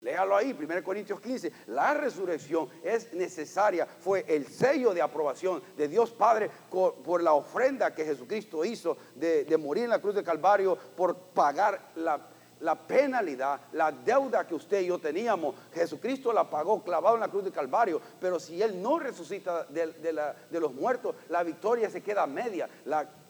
Léalo 0.00 0.36
ahí, 0.36 0.56
1 0.56 0.84
Corintios 0.84 1.20
15. 1.20 1.52
La 1.68 1.92
resurrección 1.92 2.68
es 2.84 3.12
necesaria. 3.14 3.84
Fue 3.84 4.24
el 4.28 4.46
sello 4.46 4.94
de 4.94 5.02
aprobación 5.02 5.60
de 5.76 5.88
Dios 5.88 6.12
Padre 6.12 6.48
por, 6.70 7.20
la 7.20 7.32
ofrenda 7.32 7.92
que 7.92 8.04
Jesucristo 8.04 8.64
hizo 8.64 8.96
de, 9.16 9.56
morir 9.58 9.84
en 9.84 9.90
la 9.90 10.00
cruz 10.00 10.14
de 10.14 10.22
Calvario 10.22 10.78
por 10.96 11.16
pagar 11.16 11.90
la, 11.96 12.76
penalidad, 12.86 13.60
la 13.72 13.90
deuda 13.90 14.46
que 14.46 14.54
usted 14.54 14.82
y 14.82 14.86
yo 14.86 15.00
teníamos, 15.00 15.56
Jesucristo 15.74 16.32
la 16.32 16.48
pagó 16.48 16.80
clavado 16.84 17.16
en 17.16 17.20
la 17.22 17.28
cruz 17.28 17.44
de 17.44 17.50
Calvario, 17.50 18.00
pero 18.20 18.38
si 18.38 18.62
Él 18.62 18.80
no 18.80 19.00
resucita 19.00 19.64
de, 19.64 20.60
los 20.60 20.74
muertos, 20.74 21.16
la 21.28 21.42
victoria 21.42 21.90
se 21.90 22.04
queda 22.04 22.24
media. 22.28 22.68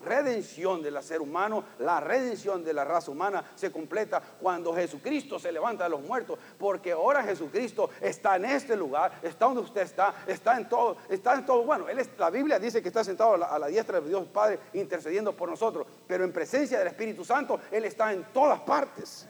Redención 0.05 0.83
del 0.83 1.03
ser 1.03 1.21
humano, 1.21 1.65
la 1.79 2.01
redención 2.01 2.65
de 2.65 2.73
la 2.73 2.85
raza 2.85 3.11
humana 3.11 3.45
se 3.55 3.71
completa 3.71 4.23
cuando 4.41 4.75
Jesucristo 4.75 5.39
se 5.39 5.53
levanta 5.53 5.85
de 5.85 5.91
los 5.91 6.03
muertos, 6.03 6.39
porque 6.59 6.93
ahora 6.93 7.23
Jesucristo 7.23 7.91
está 8.01 8.37
en 8.37 8.45
este 8.47 8.77
lugar, 8.77 9.13
está 9.23 9.47
donde 9.47 9.63
usted 9.63 9.83
está, 9.83 10.15
está 10.27 10.57
en 10.57 10.69
todo, 10.69 10.97
está 11.09 11.35
en 11.35 11.47
todo. 11.47 11.65
Bueno, 11.65 11.87
la 12.19 12.31
Biblia 12.31 12.59
dice 12.59 12.83
que 12.83 12.89
está 12.89 13.05
sentado 13.05 13.35
a 13.35 13.39
la, 13.39 13.47
a 13.47 13.59
la 13.59 13.67
diestra 13.69 14.01
de 14.01 14.09
Dios 14.09 14.27
Padre 14.29 14.59
intercediendo 14.75 15.37
por 15.37 15.49
nosotros, 15.49 15.87
pero 16.07 16.25
en 16.25 16.33
presencia 16.33 16.79
del 16.79 16.89
Espíritu 16.89 17.25
Santo, 17.25 17.61
Él 17.71 17.85
está 17.85 18.13
en 18.13 18.25
todas 18.33 18.61
partes 18.61 19.29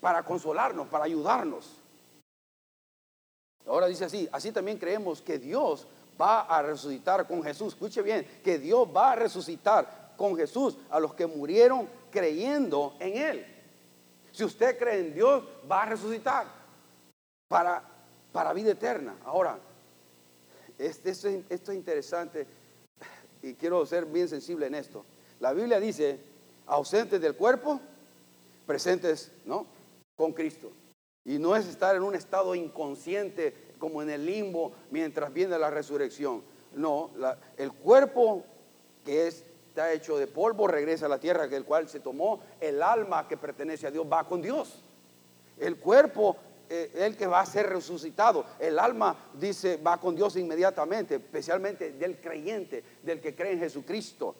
para 0.00 0.22
consolarnos, 0.22 0.88
para 0.88 1.04
ayudarnos. 1.04 1.82
Ahora 3.66 3.86
dice 3.86 4.06
así, 4.06 4.28
así 4.32 4.50
también 4.50 4.78
creemos 4.78 5.20
que 5.20 5.38
Dios 5.38 5.86
va 6.20 6.42
a 6.42 6.62
resucitar 6.62 7.26
con 7.26 7.42
Jesús. 7.42 7.74
Escuche 7.74 8.02
bien, 8.02 8.26
que 8.42 8.58
Dios 8.58 8.88
va 8.94 9.12
a 9.12 9.16
resucitar 9.16 10.14
con 10.16 10.36
Jesús 10.36 10.76
a 10.90 10.98
los 10.98 11.14
que 11.14 11.26
murieron 11.26 11.88
creyendo 12.10 12.96
en 12.98 13.16
Él. 13.16 13.46
Si 14.32 14.44
usted 14.44 14.78
cree 14.78 15.00
en 15.00 15.14
Dios, 15.14 15.44
va 15.70 15.82
a 15.82 15.86
resucitar 15.86 16.46
para, 17.48 17.82
para 18.32 18.52
vida 18.52 18.72
eterna. 18.72 19.16
Ahora, 19.24 19.58
este, 20.78 21.10
esto, 21.10 21.28
esto 21.48 21.72
es 21.72 21.78
interesante 21.78 22.46
y 23.42 23.54
quiero 23.54 23.84
ser 23.86 24.06
bien 24.06 24.28
sensible 24.28 24.66
en 24.66 24.74
esto. 24.74 25.04
La 25.40 25.52
Biblia 25.52 25.80
dice, 25.80 26.18
ausentes 26.66 27.20
del 27.20 27.36
cuerpo, 27.36 27.80
presentes, 28.66 29.32
¿no? 29.44 29.66
Con 30.16 30.32
Cristo. 30.32 30.70
Y 31.24 31.38
no 31.38 31.54
es 31.54 31.66
estar 31.66 31.94
en 31.94 32.02
un 32.02 32.14
estado 32.14 32.54
inconsciente 32.54 33.67
como 33.78 34.02
en 34.02 34.10
el 34.10 34.26
limbo 34.26 34.72
mientras 34.90 35.32
viene 35.32 35.58
la 35.58 35.70
resurrección. 35.70 36.42
No, 36.74 37.10
el 37.56 37.72
cuerpo 37.72 38.44
que 39.04 39.28
está 39.28 39.92
hecho 39.92 40.18
de 40.18 40.26
polvo 40.26 40.66
regresa 40.66 41.06
a 41.06 41.08
la 41.08 41.18
tierra 41.18 41.46
del 41.46 41.64
cual 41.64 41.88
se 41.88 42.00
tomó. 42.00 42.40
El 42.60 42.82
alma 42.82 43.26
que 43.26 43.36
pertenece 43.36 43.86
a 43.86 43.90
Dios 43.90 44.06
va 44.10 44.26
con 44.26 44.42
Dios. 44.42 44.82
El 45.58 45.76
cuerpo 45.76 46.36
eh, 46.70 46.90
el 46.96 47.16
que 47.16 47.26
va 47.26 47.40
a 47.40 47.46
ser 47.46 47.66
resucitado. 47.66 48.44
El 48.58 48.78
alma 48.78 49.16
dice 49.32 49.78
va 49.78 49.98
con 49.98 50.14
Dios 50.14 50.36
inmediatamente, 50.36 51.14
especialmente 51.14 51.92
del 51.92 52.20
creyente, 52.20 52.84
del 53.02 53.20
que 53.20 53.34
cree 53.34 53.52
en 53.52 53.60
Jesucristo. 53.60 54.34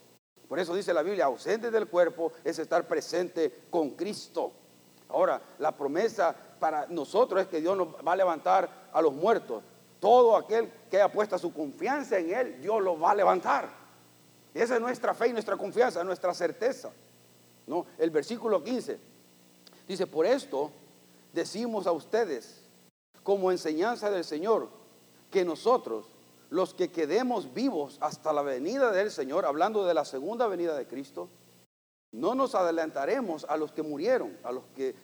Por 0.46 0.58
eso 0.58 0.74
dice 0.74 0.92
la 0.92 1.02
Biblia, 1.02 1.24
ausente 1.24 1.70
del 1.70 1.86
cuerpo 1.86 2.32
es 2.44 2.58
estar 2.58 2.86
presente 2.86 3.62
con 3.70 3.90
Cristo. 3.90 4.52
Ahora, 5.08 5.40
la 5.58 5.74
promesa 5.74 6.36
para 6.58 6.86
nosotros 6.88 7.42
es 7.42 7.48
que 7.48 7.60
Dios 7.60 7.76
nos 7.76 7.88
va 8.06 8.12
a 8.12 8.16
levantar 8.16 8.88
a 8.92 9.00
los 9.00 9.12
muertos. 9.12 9.62
Todo 10.00 10.36
aquel 10.36 10.70
que 10.90 10.96
haya 10.96 11.12
puesto 11.12 11.38
su 11.38 11.52
confianza 11.52 12.18
en 12.18 12.32
Él, 12.32 12.60
Dios 12.60 12.82
lo 12.82 12.98
va 12.98 13.12
a 13.12 13.14
levantar. 13.14 13.68
Esa 14.54 14.74
es 14.76 14.80
nuestra 14.80 15.14
fe 15.14 15.28
y 15.28 15.32
nuestra 15.32 15.56
confianza, 15.56 16.02
nuestra 16.04 16.34
certeza. 16.34 16.90
¿no? 17.66 17.86
El 17.98 18.10
versículo 18.10 18.62
15 18.62 18.98
dice, 19.86 20.06
por 20.06 20.26
esto 20.26 20.70
decimos 21.32 21.86
a 21.86 21.92
ustedes, 21.92 22.62
como 23.22 23.52
enseñanza 23.52 24.10
del 24.10 24.24
Señor, 24.24 24.68
que 25.30 25.44
nosotros, 25.44 26.06
los 26.50 26.74
que 26.74 26.90
quedemos 26.90 27.52
vivos 27.52 27.98
hasta 28.00 28.32
la 28.32 28.42
venida 28.42 28.90
del 28.90 29.10
Señor, 29.10 29.44
hablando 29.44 29.84
de 29.84 29.94
la 29.94 30.04
segunda 30.04 30.46
venida 30.46 30.76
de 30.76 30.86
Cristo, 30.86 31.28
no 32.12 32.34
nos 32.34 32.54
adelantaremos 32.54 33.44
a 33.48 33.56
los 33.56 33.72
que 33.72 33.82
murieron, 33.82 34.38
a 34.42 34.52
los 34.52 34.64
que 34.74 34.94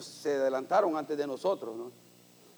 se 0.00 0.34
adelantaron 0.34 0.96
antes 0.96 1.16
de 1.18 1.26
nosotros, 1.26 1.76
¿no? 1.76 1.90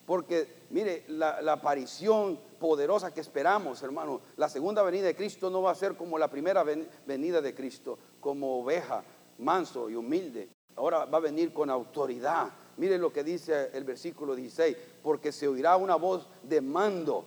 Porque, 0.06 0.64
mire, 0.70 1.04
la, 1.08 1.40
la, 1.40 1.54
aparición 1.54 2.38
poderosa 2.58 3.14
que 3.14 3.22
esperamos, 3.22 3.82
hermano, 3.82 4.20
la 4.36 4.50
segunda 4.50 4.82
venida 4.82 5.06
de 5.06 5.16
Cristo 5.16 5.48
no 5.48 5.62
va 5.62 5.70
a 5.70 5.74
ser 5.74 5.96
como 5.96 6.18
la 6.18 6.28
primera 6.28 6.62
venida 7.06 7.40
de 7.40 7.54
Cristo, 7.54 7.98
como 8.20 8.60
oveja, 8.60 9.02
manso 9.38 9.88
y 9.88 9.94
humilde. 9.94 10.50
Ahora 10.76 11.06
va 11.06 11.18
a 11.18 11.22
venir 11.22 11.54
con 11.54 11.70
autoridad. 11.70 12.50
Mire 12.76 12.98
lo 12.98 13.12
que 13.12 13.24
dice 13.24 13.70
el 13.72 13.84
versículo 13.84 14.34
16, 14.34 14.76
porque 15.02 15.32
se 15.32 15.48
oirá 15.48 15.76
una 15.76 15.94
voz 15.94 16.26
de 16.42 16.60
mando, 16.60 17.24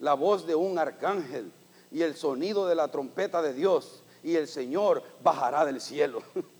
la 0.00 0.14
voz 0.14 0.46
de 0.46 0.54
un 0.54 0.78
arcángel 0.78 1.52
y 1.90 2.02
el 2.02 2.14
sonido 2.14 2.66
de 2.66 2.74
la 2.74 2.88
trompeta 2.88 3.42
de 3.42 3.52
Dios, 3.52 4.02
y 4.22 4.36
el 4.36 4.46
Señor 4.48 5.02
bajará 5.22 5.64
del 5.64 5.80
cielo. 5.80 6.22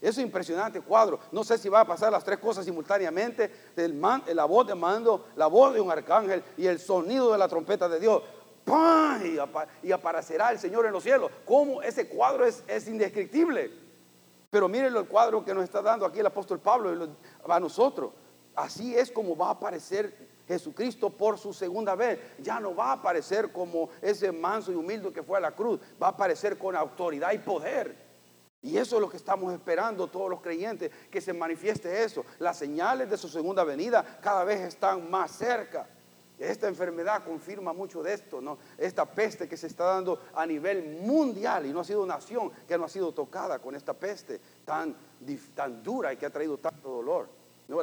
Eso 0.00 0.20
es 0.20 0.26
impresionante 0.26 0.80
cuadro. 0.80 1.18
No 1.32 1.42
sé 1.44 1.58
si 1.58 1.68
va 1.68 1.80
a 1.80 1.86
pasar 1.86 2.12
las 2.12 2.24
tres 2.24 2.38
cosas 2.38 2.64
simultáneamente. 2.64 3.50
El 3.76 4.00
la 4.00 4.44
voz 4.44 4.66
de 4.66 4.74
mando, 4.74 5.26
la 5.36 5.46
voz 5.46 5.74
de 5.74 5.80
un 5.80 5.90
arcángel 5.90 6.42
y 6.56 6.66
el 6.66 6.78
sonido 6.78 7.32
de 7.32 7.38
la 7.38 7.48
trompeta 7.48 7.88
de 7.88 8.00
Dios. 8.00 8.22
¡Pam! 8.64 9.22
Y, 9.82 9.90
aparecerá 9.92 10.50
el 10.52 10.58
Señor 10.58 10.86
en 10.86 10.92
los 10.92 11.02
cielos. 11.02 11.30
¿Cómo 11.44 11.82
ese 11.82 12.08
cuadro 12.08 12.44
es, 12.44 12.62
es 12.68 12.86
indescriptible? 12.86 13.72
Pero 14.50 14.68
miren 14.68 14.94
el 14.94 15.06
cuadro 15.06 15.44
que 15.44 15.54
nos 15.54 15.64
está 15.64 15.82
dando 15.82 16.06
aquí 16.06 16.20
el 16.20 16.26
apóstol 16.26 16.60
Pablo 16.60 17.08
a 17.48 17.60
nosotros. 17.60 18.12
Así 18.54 18.96
es 18.96 19.10
como 19.10 19.36
va 19.36 19.48
a 19.48 19.52
aparecer 19.52 20.28
Jesucristo 20.46 21.10
por 21.10 21.38
su 21.38 21.52
segunda 21.52 21.94
vez. 21.94 22.18
Ya 22.38 22.58
no 22.58 22.74
va 22.74 22.86
a 22.86 22.92
aparecer 22.92 23.52
como 23.52 23.90
ese 24.00 24.32
manso 24.32 24.72
y 24.72 24.74
humilde 24.74 25.12
que 25.12 25.22
fue 25.22 25.38
a 25.38 25.40
la 25.40 25.52
cruz. 25.52 25.80
Va 26.02 26.08
a 26.08 26.10
aparecer 26.10 26.56
con 26.58 26.74
autoridad 26.74 27.32
y 27.32 27.38
poder. 27.38 28.07
Y 28.60 28.76
eso 28.76 28.96
es 28.96 29.02
lo 29.02 29.08
que 29.08 29.16
estamos 29.16 29.52
esperando 29.52 30.08
todos 30.08 30.28
los 30.28 30.40
creyentes, 30.40 30.90
que 31.10 31.20
se 31.20 31.32
manifieste 31.32 32.02
eso. 32.02 32.24
Las 32.38 32.58
señales 32.58 33.08
de 33.08 33.16
su 33.16 33.28
segunda 33.28 33.62
venida 33.62 34.18
cada 34.20 34.44
vez 34.44 34.60
están 34.60 35.08
más 35.10 35.30
cerca. 35.30 35.88
Esta 36.38 36.68
enfermedad 36.68 37.24
confirma 37.24 37.72
mucho 37.72 38.02
de 38.02 38.14
esto, 38.14 38.40
¿no? 38.40 38.58
Esta 38.76 39.04
peste 39.04 39.48
que 39.48 39.56
se 39.56 39.66
está 39.66 39.84
dando 39.84 40.20
a 40.34 40.46
nivel 40.46 40.98
mundial 41.00 41.66
y 41.66 41.72
no 41.72 41.80
ha 41.80 41.84
sido 41.84 42.06
nación 42.06 42.52
que 42.66 42.78
no 42.78 42.84
ha 42.84 42.88
sido 42.88 43.12
tocada 43.12 43.58
con 43.58 43.74
esta 43.74 43.92
peste 43.92 44.40
tan, 44.64 44.94
tan 45.54 45.82
dura 45.82 46.12
y 46.12 46.16
que 46.16 46.26
ha 46.26 46.30
traído 46.30 46.58
tanto 46.58 46.90
dolor. 46.90 47.37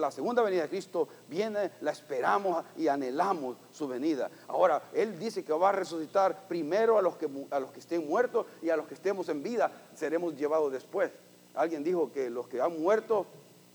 La 0.05 0.11
segunda 0.11 0.43
venida 0.43 0.61
de 0.61 0.69
Cristo 0.69 1.07
viene, 1.27 1.71
la 1.81 1.89
esperamos 1.89 2.63
y 2.77 2.87
anhelamos 2.87 3.57
su 3.71 3.87
venida. 3.87 4.29
Ahora, 4.47 4.83
Él 4.93 5.17
dice 5.17 5.43
que 5.43 5.51
va 5.51 5.69
a 5.69 5.71
resucitar 5.71 6.47
primero 6.47 6.99
a 6.99 7.01
los 7.01 7.15
que, 7.17 7.27
a 7.49 7.59
los 7.59 7.71
que 7.71 7.79
estén 7.79 8.07
muertos 8.07 8.45
y 8.61 8.69
a 8.69 8.77
los 8.77 8.87
que 8.87 8.93
estemos 8.93 9.27
en 9.29 9.41
vida 9.41 9.71
seremos 9.95 10.35
llevados 10.35 10.71
después. 10.71 11.09
Alguien 11.55 11.83
dijo 11.83 12.11
que 12.11 12.29
los 12.29 12.47
que 12.47 12.61
han 12.61 12.79
muerto 12.79 13.25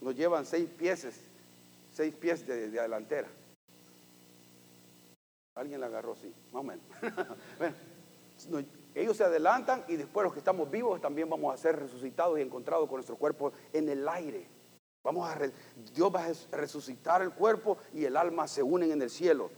nos 0.00 0.14
llevan 0.14 0.46
seis 0.46 0.68
pies, 0.68 1.04
seis 1.92 2.14
pies 2.14 2.46
de, 2.46 2.70
delantera. 2.70 3.26
Alguien 5.56 5.80
la 5.80 5.86
agarró, 5.86 6.14
sí, 6.14 6.32
más 6.52 6.60
o 6.60 6.62
menos. 6.62 6.84
ellos 8.94 9.16
se 9.16 9.24
adelantan 9.24 9.84
y 9.88 9.96
después 9.96 10.22
los 10.22 10.32
que 10.32 10.38
estamos 10.38 10.70
vivos 10.70 11.00
también 11.00 11.28
vamos 11.28 11.52
a 11.52 11.56
ser 11.56 11.76
resucitados 11.76 12.38
y 12.38 12.42
encontrados 12.42 12.88
con 12.88 12.98
nuestro 12.98 13.16
cuerpo 13.16 13.52
en 13.72 13.88
el 13.88 14.08
aire. 14.08 14.59
Vamos 15.02 15.26
a 15.30 15.38
Dios 15.94 16.14
va 16.14 16.26
a 16.26 16.56
resucitar 16.56 17.22
el 17.22 17.32
cuerpo 17.32 17.78
y 17.94 18.04
el 18.04 18.18
alma 18.18 18.46
se 18.46 18.62
unen 18.62 18.92
en 18.92 19.00
el 19.00 19.08
cielo. 19.08 19.50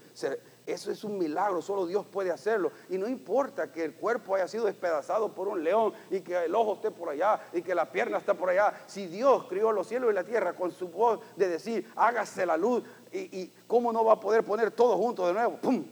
Eso 0.64 0.92
es 0.92 1.02
un 1.02 1.18
milagro, 1.18 1.60
solo 1.60 1.84
Dios 1.84 2.06
puede 2.06 2.30
hacerlo. 2.30 2.70
Y 2.88 2.96
no 2.96 3.08
importa 3.08 3.72
que 3.72 3.82
el 3.82 3.96
cuerpo 3.96 4.36
haya 4.36 4.46
sido 4.46 4.66
despedazado 4.66 5.34
por 5.34 5.48
un 5.48 5.64
león 5.64 5.94
y 6.10 6.20
que 6.20 6.44
el 6.44 6.54
ojo 6.54 6.74
esté 6.74 6.92
por 6.92 7.08
allá 7.08 7.40
y 7.52 7.60
que 7.60 7.74
la 7.74 7.90
pierna 7.90 8.18
esté 8.18 8.34
por 8.34 8.50
allá. 8.50 8.84
Si 8.86 9.08
Dios 9.08 9.46
crió 9.48 9.72
los 9.72 9.88
cielos 9.88 10.12
y 10.12 10.14
la 10.14 10.22
tierra 10.22 10.54
con 10.54 10.70
su 10.70 10.86
voz 10.86 11.18
de 11.34 11.48
decir, 11.48 11.90
hágase 11.96 12.46
la 12.46 12.56
luz, 12.56 12.84
y, 13.10 13.40
y 13.40 13.52
cómo 13.66 13.92
no 13.92 14.04
va 14.04 14.12
a 14.12 14.20
poder 14.20 14.44
poner 14.44 14.70
todo 14.70 14.96
junto 14.96 15.26
de 15.26 15.32
nuevo, 15.32 15.58
¡pum! 15.60 15.84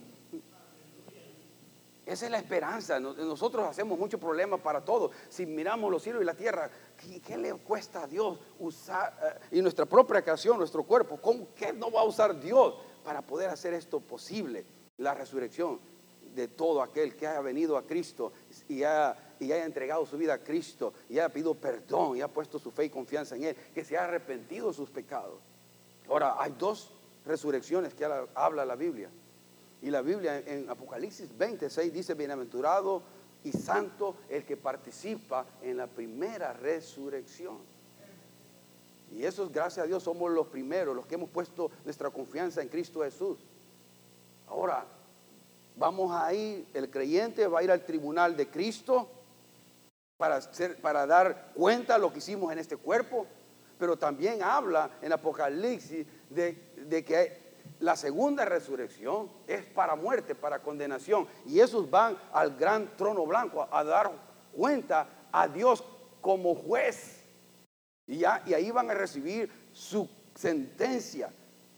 Esa 2.10 2.24
es 2.24 2.32
la 2.32 2.38
esperanza. 2.38 2.98
Nosotros 2.98 3.64
hacemos 3.68 3.96
mucho 3.96 4.18
problema 4.18 4.56
para 4.56 4.84
todo. 4.84 5.12
Si 5.28 5.46
miramos 5.46 5.92
los 5.92 6.02
cielos 6.02 6.20
y 6.20 6.24
la 6.24 6.34
tierra, 6.34 6.68
¿qué, 7.24 7.38
le 7.38 7.54
cuesta 7.54 8.02
a 8.02 8.06
Dios 8.08 8.36
usar, 8.58 9.16
eh, 9.22 9.56
y 9.58 9.62
nuestra 9.62 9.86
propia 9.86 10.20
creación, 10.20 10.58
nuestro 10.58 10.82
cuerpo, 10.82 11.20
¿cómo, 11.22 11.46
¿qué 11.54 11.72
no 11.72 11.88
va 11.92 12.00
a 12.00 12.04
usar 12.04 12.40
Dios 12.40 12.74
para 13.04 13.22
poder 13.22 13.48
hacer 13.48 13.74
esto 13.74 14.00
posible? 14.00 14.64
La 14.96 15.14
resurrección 15.14 15.78
de 16.34 16.48
todo 16.48 16.82
aquel 16.82 17.14
que 17.14 17.28
haya 17.28 17.42
venido 17.42 17.76
a 17.76 17.86
Cristo 17.86 18.32
y 18.68 18.82
haya, 18.82 19.16
y 19.38 19.52
haya 19.52 19.64
entregado 19.64 20.04
su 20.04 20.18
vida 20.18 20.34
a 20.34 20.38
Cristo 20.38 20.92
y 21.08 21.20
haya 21.20 21.28
pedido 21.28 21.54
perdón 21.54 22.16
y 22.16 22.22
haya 22.22 22.28
puesto 22.28 22.58
su 22.58 22.72
fe 22.72 22.86
y 22.86 22.90
confianza 22.90 23.36
en 23.36 23.44
Él, 23.44 23.56
que 23.72 23.84
se 23.84 23.96
haya 23.96 24.08
arrepentido 24.08 24.66
de 24.66 24.74
sus 24.74 24.90
pecados. 24.90 25.38
Ahora, 26.08 26.34
hay 26.40 26.56
dos 26.58 26.90
resurrecciones 27.24 27.94
que 27.94 28.04
habla 28.34 28.64
la 28.64 28.74
Biblia. 28.74 29.10
Y 29.82 29.90
la 29.90 30.02
Biblia 30.02 30.38
en 30.38 30.68
Apocalipsis 30.68 31.36
26 31.36 31.92
dice, 31.92 32.14
bienaventurado 32.14 33.02
y 33.44 33.52
santo 33.52 34.16
el 34.28 34.44
que 34.44 34.56
participa 34.56 35.46
en 35.62 35.78
la 35.78 35.86
primera 35.86 36.52
resurrección. 36.52 37.58
Y 39.12 39.24
eso 39.24 39.44
es 39.44 39.52
gracias 39.52 39.84
a 39.84 39.86
Dios, 39.86 40.02
somos 40.02 40.30
los 40.30 40.46
primeros, 40.48 40.94
los 40.94 41.06
que 41.06 41.14
hemos 41.14 41.30
puesto 41.30 41.70
nuestra 41.84 42.10
confianza 42.10 42.62
en 42.62 42.68
Cristo 42.68 43.02
Jesús. 43.02 43.38
Ahora, 44.46 44.84
vamos 45.76 46.12
a 46.12 46.32
ir, 46.34 46.66
el 46.74 46.90
creyente 46.90 47.46
va 47.46 47.60
a 47.60 47.62
ir 47.62 47.70
al 47.70 47.84
tribunal 47.84 48.36
de 48.36 48.48
Cristo 48.48 49.08
para, 50.16 50.40
para 50.82 51.06
dar 51.06 51.52
cuenta 51.54 51.94
de 51.94 52.00
lo 52.00 52.12
que 52.12 52.18
hicimos 52.18 52.52
en 52.52 52.58
este 52.58 52.76
cuerpo, 52.76 53.26
pero 53.78 53.96
también 53.96 54.42
habla 54.42 54.90
en 55.00 55.12
Apocalipsis 55.12 56.06
de, 56.28 56.52
de 56.86 57.04
que 57.04 57.49
la 57.80 57.96
segunda 57.96 58.44
resurrección 58.44 59.30
es 59.46 59.64
para 59.64 59.96
muerte, 59.96 60.34
para 60.34 60.62
condenación. 60.62 61.26
Y 61.46 61.60
esos 61.60 61.90
van 61.90 62.16
al 62.32 62.56
gran 62.56 62.96
trono 62.96 63.26
blanco 63.26 63.66
a 63.70 63.82
dar 63.82 64.12
cuenta 64.54 65.08
a 65.32 65.48
Dios 65.48 65.82
como 66.20 66.54
juez. 66.54 67.24
Y, 68.06 68.18
ya, 68.18 68.42
y 68.46 68.54
ahí 68.54 68.70
van 68.70 68.90
a 68.90 68.94
recibir 68.94 69.50
su 69.72 70.08
sentencia. 70.34 71.32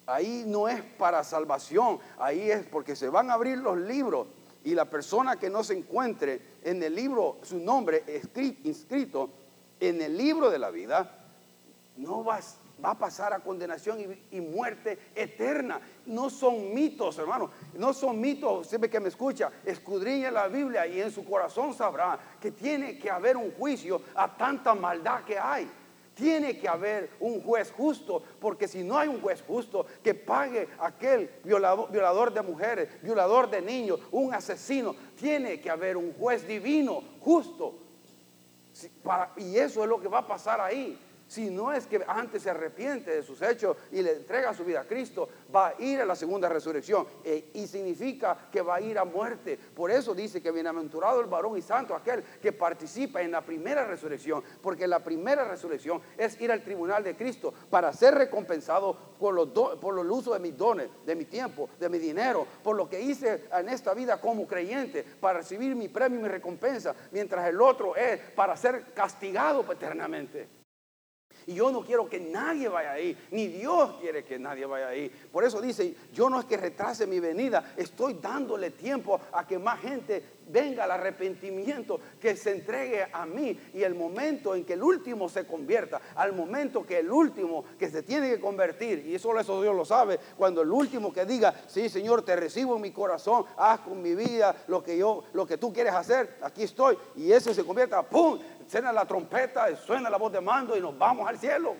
Ahí 0.06 0.44
no 0.46 0.68
es 0.68 0.82
para 0.82 1.22
salvación, 1.22 2.00
ahí 2.18 2.50
es 2.50 2.66
porque 2.66 2.96
se 2.96 3.08
van 3.08 3.30
a 3.30 3.34
abrir 3.34 3.58
los 3.58 3.78
libros 3.78 4.26
y 4.64 4.74
la 4.74 4.84
persona 4.84 5.36
que 5.36 5.50
no 5.50 5.62
se 5.62 5.74
encuentre 5.78 6.40
en 6.62 6.82
el 6.82 6.94
libro, 6.94 7.38
su 7.42 7.58
nombre 7.58 8.04
inscrito 8.64 9.30
en 9.78 10.00
el 10.02 10.16
libro 10.16 10.50
de 10.50 10.58
la 10.58 10.70
vida, 10.70 11.18
no 11.96 12.24
va, 12.24 12.40
va 12.82 12.90
a 12.90 12.98
pasar 12.98 13.32
a 13.32 13.40
condenación 13.40 14.18
y, 14.30 14.40
muerte 14.40 14.98
eterna. 15.14 15.80
No 16.06 16.28
son 16.30 16.74
mitos, 16.74 17.18
hermano. 17.18 17.50
No 17.74 17.92
son 17.92 18.20
mitos. 18.20 18.68
Siempre 18.68 18.90
que 18.90 19.00
me 19.00 19.08
escucha, 19.08 19.50
escudriña 19.64 20.30
la 20.30 20.48
Biblia 20.48 20.86
y 20.86 21.00
en 21.00 21.10
su 21.10 21.24
corazón 21.24 21.74
sabrá 21.74 22.18
que 22.40 22.50
tiene 22.50 22.98
que 22.98 23.10
haber 23.10 23.36
un 23.36 23.52
juicio 23.52 24.02
a 24.14 24.36
tanta 24.36 24.74
maldad 24.74 25.24
que 25.24 25.38
hay. 25.38 25.70
Tiene 26.14 26.58
que 26.58 26.68
haber 26.68 27.10
un 27.20 27.42
juez 27.42 27.72
justo, 27.72 28.22
porque 28.38 28.68
si 28.68 28.82
no 28.82 28.98
hay 28.98 29.08
un 29.08 29.20
juez 29.22 29.42
justo 29.46 29.86
que 30.02 30.14
pague 30.14 30.68
aquel 30.78 31.30
violador, 31.42 31.90
violador 31.90 32.34
de 32.34 32.42
mujeres, 32.42 33.02
violador 33.02 33.48
de 33.48 33.62
niños, 33.62 33.98
un 34.10 34.34
asesino, 34.34 34.94
tiene 35.18 35.58
que 35.58 35.70
haber 35.70 35.96
un 35.96 36.12
juez 36.12 36.46
divino, 36.46 37.02
justo. 37.20 37.78
y 39.38 39.56
eso 39.56 39.82
es 39.82 39.88
lo 39.88 40.00
que 40.00 40.08
va 40.08 40.18
a 40.18 40.26
pasar 40.26 40.60
ahí. 40.60 40.98
Si 41.32 41.48
no 41.48 41.72
es 41.72 41.86
que 41.86 42.04
antes 42.06 42.42
se 42.42 42.50
arrepiente 42.50 43.10
de 43.10 43.22
sus 43.22 43.40
hechos 43.40 43.78
y 43.90 44.02
le 44.02 44.16
entrega 44.16 44.52
su 44.52 44.66
vida 44.66 44.82
a 44.82 44.84
Cristo, 44.84 45.30
va 45.54 45.68
a 45.68 45.82
ir 45.82 45.98
a 46.02 46.04
la 46.04 46.14
segunda 46.14 46.46
resurrección 46.46 47.06
e, 47.24 47.52
y 47.54 47.66
significa 47.66 48.50
que 48.52 48.60
va 48.60 48.74
a 48.74 48.80
ir 48.82 48.98
a 48.98 49.06
muerte. 49.06 49.58
Por 49.74 49.90
eso 49.90 50.14
dice 50.14 50.42
que 50.42 50.50
bienaventurado 50.50 51.22
el 51.22 51.28
varón 51.28 51.56
y 51.56 51.62
santo 51.62 51.94
aquel 51.94 52.22
que 52.22 52.52
participa 52.52 53.22
en 53.22 53.30
la 53.30 53.40
primera 53.40 53.86
resurrección, 53.86 54.44
porque 54.60 54.86
la 54.86 55.02
primera 55.02 55.46
resurrección 55.46 56.02
es 56.18 56.38
ir 56.38 56.52
al 56.52 56.62
tribunal 56.62 57.02
de 57.02 57.16
Cristo 57.16 57.54
para 57.70 57.94
ser 57.94 58.14
recompensado 58.14 58.94
por, 59.18 59.32
los 59.32 59.48
por 59.78 59.98
el 59.98 60.10
uso 60.10 60.34
de 60.34 60.38
mis 60.38 60.54
dones, 60.54 60.90
de 61.06 61.14
mi 61.14 61.24
tiempo, 61.24 61.70
de 61.80 61.88
mi 61.88 61.98
dinero, 61.98 62.46
por 62.62 62.76
lo 62.76 62.90
que 62.90 63.00
hice 63.00 63.44
en 63.54 63.70
esta 63.70 63.94
vida 63.94 64.20
como 64.20 64.46
creyente, 64.46 65.02
para 65.02 65.38
recibir 65.38 65.74
mi 65.74 65.88
premio 65.88 66.20
y 66.20 66.24
mi 66.24 66.28
recompensa, 66.28 66.94
mientras 67.10 67.48
el 67.48 67.58
otro 67.58 67.96
es 67.96 68.20
para 68.32 68.54
ser 68.54 68.92
castigado 68.92 69.64
eternamente. 69.72 70.61
Y 71.46 71.54
yo 71.54 71.70
no 71.70 71.82
quiero 71.82 72.08
que 72.08 72.20
nadie 72.20 72.68
vaya 72.68 72.92
ahí, 72.92 73.16
ni 73.30 73.48
Dios 73.48 73.94
quiere 74.00 74.24
que 74.24 74.38
nadie 74.38 74.66
vaya 74.66 74.88
ahí. 74.88 75.10
Por 75.30 75.44
eso 75.44 75.60
dice, 75.60 75.94
yo 76.12 76.28
no 76.30 76.40
es 76.40 76.46
que 76.46 76.56
retrase 76.56 77.06
mi 77.06 77.20
venida, 77.20 77.74
estoy 77.76 78.14
dándole 78.14 78.70
tiempo 78.70 79.20
a 79.32 79.46
que 79.46 79.58
más 79.58 79.80
gente 79.80 80.22
venga 80.48 80.84
al 80.84 80.90
arrepentimiento, 80.90 82.00
que 82.20 82.36
se 82.36 82.52
entregue 82.52 83.06
a 83.12 83.26
mí. 83.26 83.58
Y 83.74 83.82
el 83.82 83.94
momento 83.94 84.54
en 84.54 84.64
que 84.64 84.74
el 84.74 84.82
último 84.82 85.28
se 85.28 85.46
convierta, 85.46 86.00
al 86.14 86.32
momento 86.32 86.86
que 86.86 86.98
el 86.98 87.10
último 87.10 87.64
que 87.78 87.88
se 87.88 88.02
tiene 88.02 88.30
que 88.30 88.40
convertir, 88.40 89.06
y 89.06 89.18
solo 89.18 89.40
eso 89.40 89.60
Dios 89.62 89.74
lo 89.74 89.84
sabe, 89.84 90.18
cuando 90.36 90.62
el 90.62 90.70
último 90.70 91.12
que 91.12 91.24
diga, 91.24 91.54
sí 91.66 91.88
Señor, 91.88 92.22
te 92.22 92.36
recibo 92.36 92.76
en 92.76 92.82
mi 92.82 92.90
corazón, 92.90 93.44
haz 93.56 93.80
con 93.80 94.00
mi 94.00 94.14
vida 94.14 94.64
lo 94.68 94.82
que 94.82 94.96
yo, 94.96 95.24
lo 95.32 95.46
que 95.46 95.58
tú 95.58 95.72
quieres 95.72 95.94
hacer, 95.94 96.38
aquí 96.42 96.64
estoy. 96.64 96.96
Y 97.16 97.32
ese 97.32 97.54
se 97.54 97.64
convierta, 97.64 98.02
¡pum! 98.02 98.38
suena 98.66 98.92
la 98.92 99.04
trompeta, 99.04 99.74
suena 99.76 100.08
la 100.08 100.16
voz 100.16 100.32
de 100.32 100.40
mando 100.40 100.76
y 100.76 100.80
nos 100.80 100.96
vamos 100.96 101.28
al 101.28 101.38
cielo. 101.38 101.76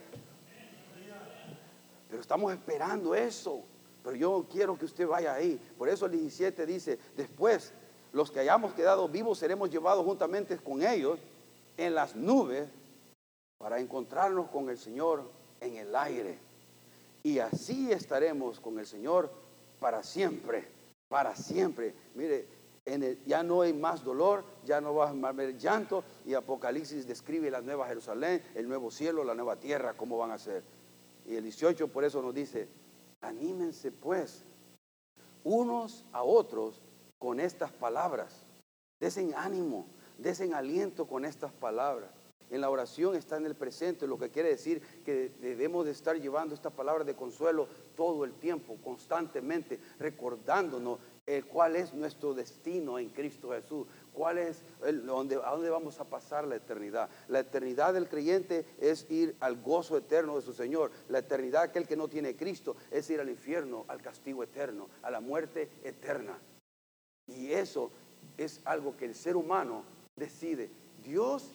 Pero 2.09 2.20
estamos 2.20 2.53
esperando 2.53 3.14
eso. 3.14 3.62
Pero 4.05 4.16
yo 4.16 4.46
quiero 4.51 4.77
que 4.77 4.85
usted 4.85 5.07
vaya 5.07 5.33
ahí. 5.33 5.59
Por 5.79 5.88
eso 5.88 6.07
el 6.07 6.12
17 6.12 6.66
dice, 6.66 6.98
después 7.16 7.72
los 8.12 8.31
que 8.31 8.40
hayamos 8.40 8.75
quedado 8.75 9.09
vivos 9.09 9.38
seremos 9.38 9.70
llevados 9.70 10.05
juntamente 10.05 10.57
con 10.59 10.83
ellos 10.83 11.18
en 11.77 11.94
las 11.94 12.14
nubes 12.14 12.68
para 13.59 13.81
encontrarnos 13.81 14.48
con 14.51 14.68
el 14.68 14.79
Señor 14.79 15.22
en 15.61 15.77
el 15.77 15.94
aire. 15.94 16.38
Y 17.22 17.38
así 17.38 17.90
estaremos 17.92 18.61
con 18.61 18.79
el 18.79 18.87
Señor 18.87 19.31
para 19.79 20.03
siempre, 20.03 20.68
para 21.09 21.35
siempre. 21.37 21.94
Mire, 22.14 22.46
ya 23.27 23.42
no 23.42 23.62
hay 23.62 23.72
más 23.72 24.03
dolor, 24.03 24.44
ya 24.64 24.81
no 24.81 24.94
va 24.94 25.09
a 25.09 25.29
haber 25.29 25.57
llanto. 25.57 26.05
Y 26.27 26.35
Apocalipsis 26.35 27.07
describe 27.07 27.51
la 27.51 27.61
nueva 27.61 27.87
Jerusalén, 27.87 28.42
el 28.55 28.68
nuevo 28.68 28.90
cielo, 28.90 29.25
la 29.25 29.35
nueva 29.35 29.57
tierra, 29.57 29.94
cómo 29.94 30.18
van 30.18 30.33
a 30.33 30.38
ser. 30.38 30.62
Y 31.27 31.37
el 31.37 31.44
18 31.44 31.88
por 31.88 32.05
eso 32.05 32.20
nos 32.20 32.35
dice, 32.35 32.68
anímense 33.20 33.92
pues 33.92 34.42
unos 35.44 36.05
a 36.12 36.25
otros 36.25 36.82
con 37.23 37.39
estas 37.39 37.71
palabras. 37.71 38.35
Desen 38.99 39.33
ánimo, 39.37 39.87
desen 40.19 40.55
aliento 40.55 41.07
con 41.07 41.25
estas 41.25 41.53
palabras. 41.53 42.11
En 42.51 42.61
la 42.61 42.69
oración 42.69 43.15
está 43.15 43.37
en 43.37 43.47
el 43.47 43.55
presente, 43.55 44.09
lo 44.09 44.19
que 44.19 44.31
quiere 44.31 44.49
decir 44.49 44.83
que 45.05 45.29
debemos 45.41 45.85
de 45.85 45.93
estar 45.93 46.21
llevando 46.21 46.53
estas 46.53 46.73
palabras 46.73 47.07
de 47.07 47.15
consuelo 47.15 47.69
todo 47.95 48.25
el 48.25 48.33
tiempo, 48.33 48.77
constantemente, 48.83 49.79
recordándonos 50.01 50.99
el 51.25 51.47
cuál 51.47 51.77
es 51.77 51.95
nuestro 51.95 52.35
destino 52.35 52.99
en 52.99 53.11
Cristo 53.11 53.53
Jesús, 53.53 53.87
cuál 54.13 54.39
es 54.39 54.65
el, 54.85 55.07
donde, 55.07 55.37
a 55.37 55.51
dónde 55.53 55.71
vamos 55.71 56.01
a 56.01 56.05
pasar 56.05 56.45
la 56.45 56.57
eternidad. 56.57 57.09
La 57.29 57.39
eternidad 57.39 57.95
del 57.95 58.09
creyente 58.09 58.67
es 58.81 59.09
ir 59.13 59.37
al 59.39 59.63
gozo 59.63 59.97
eterno 59.97 60.35
de 60.35 60.43
su 60.43 60.53
Señor. 60.53 60.91
La 61.09 61.21
eternidad 61.21 61.63
aquel 61.63 61.87
que 61.87 61.97
no 61.97 62.09
tiene 62.09 62.35
Cristo 62.35 62.75
es 62.91 63.09
ir 63.11 63.21
al 63.21 63.31
infierno, 63.31 63.85
al 63.87 64.03
castigo 64.03 64.43
eterno, 64.43 64.89
a 65.03 65.11
la 65.13 65.21
muerte 65.21 65.71
eterna. 65.85 66.37
Y 67.38 67.53
eso 67.53 67.90
es 68.37 68.61
algo 68.64 68.97
que 68.97 69.07
el 69.07 69.14
ser 69.14 69.37
humano 69.37 69.85
decide. 70.16 70.71
Dios 71.05 71.51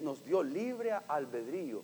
nos 0.00 0.24
dio 0.24 0.42
libre 0.42 0.92
albedrío, 0.92 1.82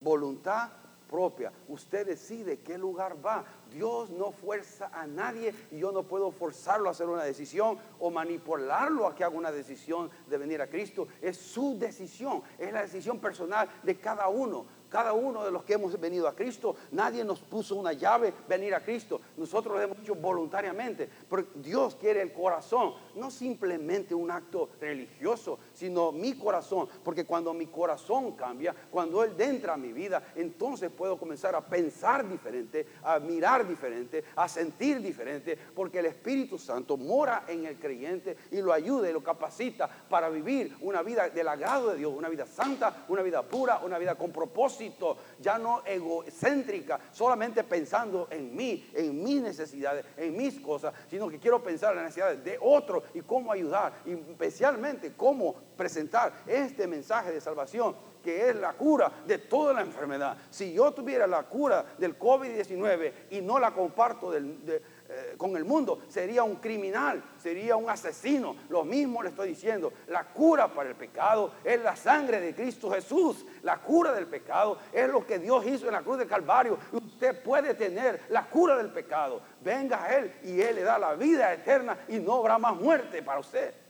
voluntad 0.00 0.70
propia. 1.08 1.52
Usted 1.68 2.06
decide 2.06 2.58
qué 2.60 2.78
lugar 2.78 3.24
va. 3.24 3.44
Dios 3.70 4.10
no 4.10 4.32
fuerza 4.32 4.90
a 4.92 5.06
nadie 5.06 5.54
y 5.70 5.78
yo 5.78 5.92
no 5.92 6.02
puedo 6.02 6.30
forzarlo 6.30 6.88
a 6.88 6.92
hacer 6.92 7.08
una 7.08 7.24
decisión 7.24 7.78
o 7.98 8.10
manipularlo 8.10 9.06
a 9.06 9.14
que 9.14 9.24
haga 9.24 9.36
una 9.36 9.52
decisión 9.52 10.10
de 10.28 10.38
venir 10.38 10.60
a 10.62 10.68
Cristo. 10.68 11.08
Es 11.20 11.36
su 11.36 11.78
decisión, 11.78 12.42
es 12.58 12.72
la 12.72 12.82
decisión 12.82 13.18
personal 13.18 13.68
de 13.82 13.96
cada 13.96 14.28
uno. 14.28 14.64
Cada 14.94 15.12
uno 15.12 15.44
de 15.44 15.50
los 15.50 15.64
que 15.64 15.72
hemos 15.72 15.98
venido 15.98 16.28
a 16.28 16.36
Cristo, 16.36 16.76
nadie 16.92 17.24
nos 17.24 17.40
puso 17.40 17.74
una 17.74 17.92
llave 17.92 18.32
venir 18.48 18.76
a 18.76 18.84
Cristo. 18.84 19.20
Nosotros 19.36 19.74
lo 19.74 19.82
hemos 19.82 19.98
hecho 19.98 20.14
voluntariamente. 20.14 21.08
Porque 21.28 21.50
Dios 21.56 21.96
quiere 21.96 22.22
el 22.22 22.32
corazón, 22.32 22.94
no 23.16 23.28
simplemente 23.28 24.14
un 24.14 24.30
acto 24.30 24.68
religioso, 24.80 25.58
sino 25.74 26.12
mi 26.12 26.34
corazón. 26.34 26.88
Porque 27.02 27.24
cuando 27.24 27.52
mi 27.52 27.66
corazón 27.66 28.32
cambia, 28.32 28.74
cuando 28.90 29.22
Él 29.22 29.34
entra 29.38 29.74
a 29.74 29.76
mi 29.76 29.92
vida, 29.92 30.22
entonces 30.34 30.90
puedo 30.90 31.18
comenzar 31.18 31.54
a 31.54 31.60
pensar 31.60 32.26
diferente, 32.28 32.86
a 33.02 33.18
mirar 33.18 33.66
diferente, 33.66 34.24
a 34.36 34.48
sentir 34.48 35.00
diferente. 35.00 35.58
Porque 35.74 35.98
el 35.98 36.06
Espíritu 36.06 36.58
Santo 36.58 36.96
mora 36.96 37.44
en 37.48 37.66
el 37.66 37.78
creyente 37.78 38.36
y 38.50 38.62
lo 38.62 38.72
ayuda 38.72 39.10
y 39.10 39.12
lo 39.12 39.22
capacita 39.22 39.88
para 40.08 40.28
vivir 40.28 40.76
una 40.80 41.02
vida 41.02 41.28
del 41.28 41.48
agrado 41.48 41.90
de 41.90 41.98
Dios, 41.98 42.12
una 42.14 42.28
vida 42.28 42.46
santa, 42.46 43.04
una 43.08 43.22
vida 43.22 43.42
pura, 43.42 43.80
una 43.84 43.98
vida 43.98 44.14
con 44.14 44.32
propósito 44.32 45.16
ya 45.40 45.58
no 45.58 45.82
egocéntrica, 45.84 47.00
solamente 47.12 47.64
pensando 47.64 48.28
en 48.30 48.54
mí, 48.54 48.88
en 48.94 49.22
mis 49.22 49.42
necesidades, 49.42 50.04
en 50.16 50.36
mis 50.36 50.60
cosas, 50.60 50.94
sino 51.10 51.28
que 51.28 51.38
quiero 51.38 51.62
pensar 51.62 51.90
en 51.90 51.96
las 51.96 52.04
necesidades 52.06 52.44
de 52.44 52.58
otro 52.60 53.02
y 53.14 53.20
cómo 53.20 53.52
ayudar, 53.52 53.94
especialmente 54.04 55.12
cómo 55.16 55.54
presentar 55.76 56.32
este 56.46 56.86
mensaje 56.86 57.32
de 57.32 57.40
salvación 57.40 57.94
que 58.24 58.48
es 58.48 58.56
la 58.56 58.72
cura 58.72 59.12
de 59.26 59.36
toda 59.36 59.74
la 59.74 59.82
enfermedad. 59.82 60.36
Si 60.50 60.72
yo 60.72 60.90
tuviera 60.92 61.26
la 61.26 61.42
cura 61.42 61.84
del 61.98 62.18
COVID-19 62.18 63.12
y 63.30 63.42
no 63.42 63.58
la 63.58 63.72
comparto 63.72 64.30
del, 64.30 64.58
eh, 64.66 65.34
con 65.36 65.54
el 65.56 65.64
mundo, 65.66 66.00
sería 66.08 66.42
un 66.42 66.56
criminal, 66.56 67.22
sería 67.36 67.76
un 67.76 67.90
asesino. 67.90 68.56
Lo 68.70 68.82
mismo 68.82 69.22
le 69.22 69.28
estoy 69.28 69.48
diciendo, 69.48 69.92
la 70.08 70.24
cura 70.24 70.72
para 70.72 70.88
el 70.88 70.94
pecado 70.94 71.52
es 71.62 71.80
la 71.82 71.94
sangre 71.94 72.40
de 72.40 72.54
Cristo 72.54 72.90
Jesús. 72.90 73.44
La 73.62 73.76
cura 73.76 74.12
del 74.12 74.26
pecado 74.26 74.78
es 74.90 75.06
lo 75.08 75.26
que 75.26 75.38
Dios 75.38 75.66
hizo 75.66 75.86
en 75.86 75.92
la 75.92 76.02
cruz 76.02 76.16
de 76.16 76.26
Calvario. 76.26 76.78
Usted 76.92 77.42
puede 77.42 77.74
tener 77.74 78.22
la 78.30 78.48
cura 78.48 78.78
del 78.78 78.90
pecado. 78.90 79.42
Venga 79.62 80.02
a 80.02 80.16
Él 80.16 80.32
y 80.44 80.62
Él 80.62 80.76
le 80.76 80.82
da 80.82 80.98
la 80.98 81.14
vida 81.14 81.52
eterna 81.52 81.98
y 82.08 82.18
no 82.18 82.36
habrá 82.36 82.56
más 82.56 82.74
muerte 82.74 83.22
para 83.22 83.40
usted. 83.40 83.83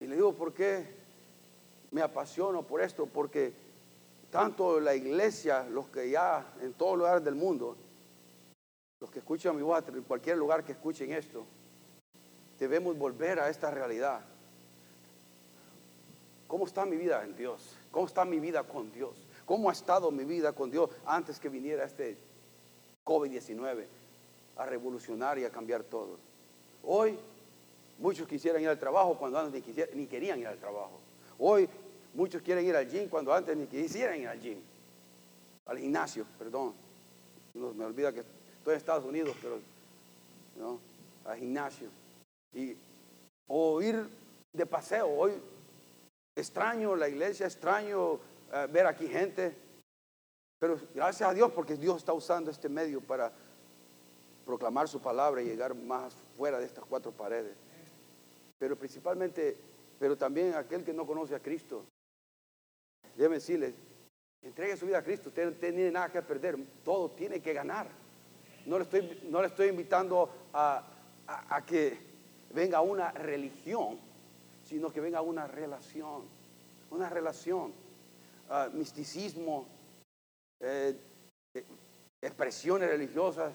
Y 0.00 0.06
le 0.06 0.14
digo, 0.14 0.32
¿por 0.32 0.52
qué 0.52 0.86
me 1.90 2.02
apasiono 2.02 2.62
por 2.62 2.80
esto? 2.80 3.06
Porque 3.06 3.52
tanto 4.30 4.80
la 4.80 4.94
iglesia, 4.94 5.64
los 5.64 5.88
que 5.88 6.10
ya 6.10 6.54
en 6.60 6.72
todos 6.74 6.98
lugares 6.98 7.24
del 7.24 7.34
mundo, 7.34 7.76
los 9.00 9.10
que 9.10 9.20
escuchan 9.20 9.56
mi 9.56 9.62
voz, 9.62 9.82
en 9.88 10.02
cualquier 10.02 10.36
lugar 10.36 10.64
que 10.64 10.72
escuchen 10.72 11.12
esto, 11.12 11.44
debemos 12.58 12.96
volver 12.96 13.40
a 13.40 13.48
esta 13.48 13.70
realidad. 13.70 14.20
¿Cómo 16.46 16.66
está 16.66 16.84
mi 16.86 16.96
vida 16.96 17.22
en 17.24 17.36
Dios? 17.36 17.76
¿Cómo 17.90 18.06
está 18.06 18.24
mi 18.24 18.40
vida 18.40 18.62
con 18.62 18.90
Dios? 18.92 19.14
¿Cómo 19.44 19.70
ha 19.70 19.72
estado 19.72 20.10
mi 20.10 20.24
vida 20.24 20.52
con 20.52 20.70
Dios 20.70 20.90
antes 21.04 21.38
que 21.38 21.48
viniera 21.48 21.84
este 21.84 22.16
COVID-19 23.04 23.84
a 24.56 24.66
revolucionar 24.66 25.38
y 25.38 25.44
a 25.44 25.50
cambiar 25.50 25.82
todo? 25.84 26.18
Hoy 26.84 27.18
muchos 27.98 28.26
quisieran 28.26 28.62
ir 28.62 28.68
al 28.68 28.78
trabajo 28.78 29.18
cuando 29.18 29.38
antes 29.38 29.62
ni, 29.66 30.00
ni 30.00 30.06
querían 30.06 30.38
ir 30.38 30.46
al 30.46 30.58
trabajo. 30.58 31.00
Hoy 31.38 31.68
Muchos 32.18 32.42
quieren 32.42 32.66
ir 32.66 32.74
al 32.74 32.90
gym 32.90 33.08
cuando 33.08 33.32
antes 33.32 33.56
ni 33.56 33.66
quisieran 33.66 34.18
ir 34.20 34.26
al 34.26 34.40
gym. 34.40 34.58
Al 35.66 35.78
gimnasio, 35.78 36.26
perdón. 36.38 36.74
Me 37.54 37.84
olvida 37.84 38.12
que 38.12 38.20
estoy 38.20 38.72
en 38.72 38.76
Estados 38.76 39.04
Unidos, 39.04 39.36
pero 39.40 39.60
¿no? 40.56 40.80
al 41.24 41.38
gimnasio. 41.38 41.88
Y, 42.52 42.76
o 43.46 43.80
ir 43.82 44.04
de 44.52 44.66
paseo. 44.66 45.06
Hoy 45.06 45.32
extraño 46.34 46.96
la 46.96 47.08
iglesia, 47.08 47.46
extraño 47.46 48.14
eh, 48.52 48.66
ver 48.68 48.86
aquí 48.86 49.06
gente. 49.06 49.54
Pero 50.58 50.76
gracias 50.94 51.30
a 51.30 51.34
Dios 51.34 51.52
porque 51.52 51.76
Dios 51.76 51.98
está 51.98 52.12
usando 52.12 52.50
este 52.50 52.68
medio 52.68 53.00
para 53.00 53.30
proclamar 54.44 54.88
su 54.88 55.00
palabra 55.00 55.40
y 55.42 55.44
llegar 55.44 55.74
más 55.74 56.14
fuera 56.36 56.58
de 56.58 56.66
estas 56.66 56.84
cuatro 56.84 57.12
paredes. 57.12 57.54
Pero 58.58 58.76
principalmente, 58.76 59.56
pero 59.98 60.16
también 60.16 60.54
aquel 60.54 60.84
que 60.84 60.92
no 60.92 61.06
conoce 61.06 61.34
a 61.34 61.40
Cristo, 61.40 61.84
Déjeme 63.18 63.34
decirle, 63.34 63.74
entregue 64.42 64.76
su 64.76 64.86
vida 64.86 64.98
a 64.98 65.02
Cristo, 65.02 65.30
usted 65.30 65.46
no 65.46 65.52
tiene 65.52 65.90
nada 65.90 66.08
que 66.08 66.22
perder, 66.22 66.56
todo 66.84 67.10
tiene 67.10 67.40
que 67.40 67.52
ganar. 67.52 67.88
No 68.64 68.78
le 68.78 68.84
estoy, 68.84 69.22
no 69.28 69.40
le 69.40 69.48
estoy 69.48 69.70
invitando 69.70 70.30
a, 70.52 70.84
que 71.66 71.98
venga 72.54 72.80
una 72.80 73.10
religión, 73.10 73.98
sino 74.62 74.92
que 74.92 75.00
venga 75.00 75.20
una 75.20 75.48
relación, 75.48 76.22
una 76.92 77.08
relación. 77.08 77.72
Ah, 78.50 78.68
misticismo, 78.72 79.66
eh, 80.60 80.96
eh, 81.54 81.64
expresiones 82.22 82.88
religiosas, 82.88 83.52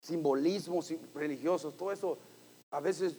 simbolismos 0.00 0.94
religiosos, 1.14 1.76
todo 1.76 1.92
eso 1.92 2.18
a 2.70 2.80
veces 2.80 3.18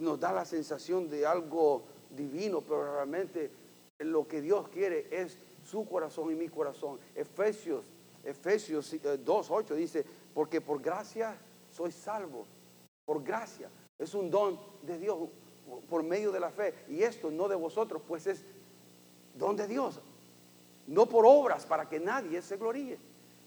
nos 0.00 0.18
da 0.18 0.32
la 0.32 0.44
sensación 0.44 1.08
de 1.08 1.26
algo 1.26 1.84
divino, 2.10 2.60
pero 2.60 2.94
realmente 2.94 3.50
lo 3.98 4.26
que 4.26 4.40
Dios 4.40 4.68
quiere 4.68 5.06
es 5.10 5.38
su 5.64 5.86
corazón 5.86 6.32
y 6.32 6.34
mi 6.34 6.48
corazón. 6.48 6.98
Efesios, 7.14 7.84
Efesios 8.24 8.92
2.8 8.92 9.70
eh, 9.70 9.74
dice, 9.76 10.04
porque 10.34 10.60
por 10.60 10.80
gracia 10.80 11.36
soy 11.70 11.92
salvo. 11.92 12.46
Por 13.04 13.22
gracia. 13.22 13.68
Es 13.98 14.14
un 14.14 14.30
don 14.30 14.58
de 14.82 14.98
Dios 14.98 15.18
por 15.88 16.02
medio 16.02 16.32
de 16.32 16.40
la 16.40 16.50
fe. 16.50 16.74
Y 16.88 17.02
esto 17.02 17.30
no 17.30 17.48
de 17.48 17.56
vosotros, 17.56 18.02
pues 18.06 18.26
es 18.26 18.44
don 19.34 19.56
de 19.56 19.66
Dios, 19.66 20.00
no 20.86 21.06
por 21.06 21.24
obras 21.26 21.64
para 21.66 21.88
que 21.88 22.00
nadie 22.00 22.42
se 22.42 22.56
gloríe. 22.56 22.98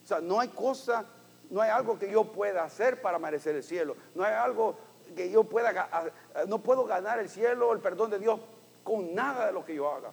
O 0.03 0.07
sea, 0.07 0.21
no 0.21 0.39
hay 0.39 0.49
cosa, 0.49 1.05
no 1.49 1.61
hay 1.61 1.69
algo 1.69 1.97
que 1.97 2.11
yo 2.11 2.25
pueda 2.25 2.63
hacer 2.63 3.01
para 3.01 3.19
merecer 3.19 3.55
el 3.55 3.63
cielo. 3.63 3.95
No 4.15 4.23
hay 4.23 4.33
algo 4.33 4.75
que 5.13 5.29
yo 5.29 5.43
pueda, 5.43 6.11
no 6.47 6.59
puedo 6.59 6.85
ganar 6.85 7.19
el 7.19 7.29
cielo, 7.29 7.73
el 7.73 7.79
perdón 7.79 8.11
de 8.11 8.19
Dios 8.19 8.39
con 8.83 9.13
nada 9.13 9.47
de 9.47 9.53
lo 9.53 9.65
que 9.65 9.75
yo 9.75 9.89
haga. 9.89 10.11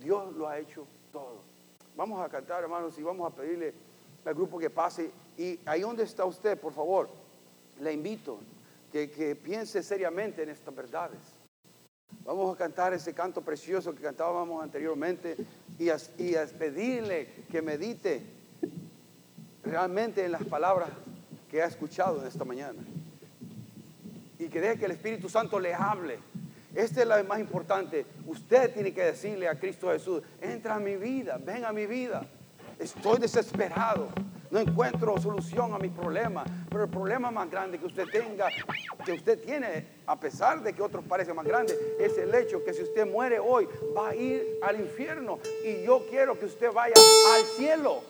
Dios 0.00 0.34
lo 0.34 0.48
ha 0.48 0.58
hecho 0.58 0.86
todo. 1.12 1.42
Vamos 1.96 2.24
a 2.24 2.28
cantar, 2.28 2.62
hermanos, 2.62 2.98
y 2.98 3.02
vamos 3.02 3.30
a 3.30 3.34
pedirle 3.34 3.74
al 4.24 4.34
grupo 4.34 4.58
que 4.58 4.70
pase. 4.70 5.10
Y 5.36 5.58
ahí 5.66 5.82
donde 5.82 6.04
está 6.04 6.24
usted, 6.24 6.58
por 6.58 6.72
favor, 6.72 7.08
le 7.80 7.92
invito 7.92 8.38
que, 8.90 9.10
que 9.10 9.36
piense 9.36 9.82
seriamente 9.82 10.42
en 10.42 10.50
estas 10.50 10.74
verdades. 10.74 11.18
Vamos 12.24 12.54
a 12.54 12.58
cantar 12.58 12.92
ese 12.94 13.14
canto 13.14 13.42
precioso 13.42 13.94
que 13.94 14.02
cantábamos 14.02 14.62
anteriormente 14.62 15.36
y 15.78 15.88
a, 15.88 15.96
y 16.18 16.36
a 16.36 16.46
pedirle 16.46 17.44
que 17.50 17.60
medite 17.62 18.22
realmente 19.64 20.24
en 20.24 20.32
las 20.32 20.44
palabras 20.44 20.90
que 21.50 21.62
ha 21.62 21.66
escuchado 21.66 22.24
esta 22.26 22.44
mañana. 22.44 22.80
Y 24.42 24.48
que 24.48 24.60
deje 24.60 24.76
que 24.76 24.86
el 24.86 24.92
Espíritu 24.92 25.28
Santo 25.28 25.60
le 25.60 25.72
hable. 25.72 26.18
Esta 26.74 27.02
es 27.02 27.06
la 27.06 27.22
más 27.22 27.38
importante. 27.38 28.04
Usted 28.26 28.74
tiene 28.74 28.92
que 28.92 29.04
decirle 29.04 29.46
a 29.46 29.56
Cristo 29.56 29.90
Jesús, 29.92 30.20
entra 30.40 30.74
a 30.74 30.80
mi 30.80 30.96
vida, 30.96 31.38
ven 31.38 31.64
a 31.64 31.72
mi 31.72 31.86
vida. 31.86 32.26
Estoy 32.76 33.20
desesperado. 33.20 34.08
No 34.50 34.58
encuentro 34.58 35.16
solución 35.18 35.72
a 35.72 35.78
mi 35.78 35.90
problema. 35.90 36.44
Pero 36.68 36.84
el 36.84 36.90
problema 36.90 37.30
más 37.30 37.48
grande 37.48 37.78
que 37.78 37.86
usted 37.86 38.04
tenga, 38.10 38.48
que 39.04 39.12
usted 39.12 39.38
tiene, 39.38 39.86
a 40.06 40.18
pesar 40.18 40.60
de 40.60 40.72
que 40.72 40.82
otros 40.82 41.04
parecen 41.04 41.36
más 41.36 41.46
grandes, 41.46 41.78
es 42.00 42.18
el 42.18 42.34
hecho 42.34 42.64
que 42.64 42.74
si 42.74 42.82
usted 42.82 43.06
muere 43.06 43.38
hoy, 43.38 43.68
va 43.96 44.08
a 44.08 44.16
ir 44.16 44.58
al 44.62 44.80
infierno. 44.80 45.38
Y 45.64 45.84
yo 45.86 46.04
quiero 46.10 46.36
que 46.36 46.46
usted 46.46 46.72
vaya 46.72 46.94
al 46.96 47.42
cielo 47.56 48.02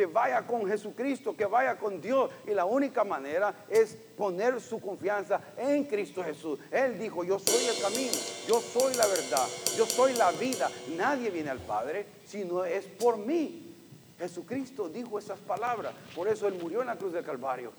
que 0.00 0.06
vaya 0.06 0.46
con 0.46 0.66
Jesucristo, 0.66 1.36
que 1.36 1.44
vaya 1.44 1.76
con 1.76 2.00
Dios. 2.00 2.30
Y 2.46 2.54
la 2.54 2.64
única 2.64 3.04
manera 3.04 3.66
es 3.68 3.98
poner 4.16 4.58
su 4.58 4.80
confianza 4.80 5.42
en 5.58 5.84
Cristo 5.84 6.24
Jesús. 6.24 6.58
Él 6.70 6.98
dijo, 6.98 7.22
yo 7.22 7.38
soy 7.38 7.66
el 7.66 7.78
camino, 7.82 8.14
yo 8.48 8.62
soy 8.62 8.94
la 8.94 9.06
verdad, 9.06 9.46
yo 9.76 9.84
soy 9.84 10.14
la 10.14 10.32
vida. 10.32 10.70
Nadie 10.96 11.28
viene 11.28 11.50
al 11.50 11.58
Padre 11.58 12.06
si 12.24 12.46
no 12.46 12.64
es 12.64 12.86
por 12.86 13.18
mí. 13.18 13.76
Jesucristo 14.18 14.88
dijo 14.88 15.18
esas 15.18 15.38
palabras. 15.38 15.92
Por 16.16 16.28
eso 16.28 16.48
Él 16.48 16.54
murió 16.54 16.80
en 16.80 16.86
la 16.86 16.96
cruz 16.96 17.12
del 17.12 17.22
Calvario. 17.22 17.70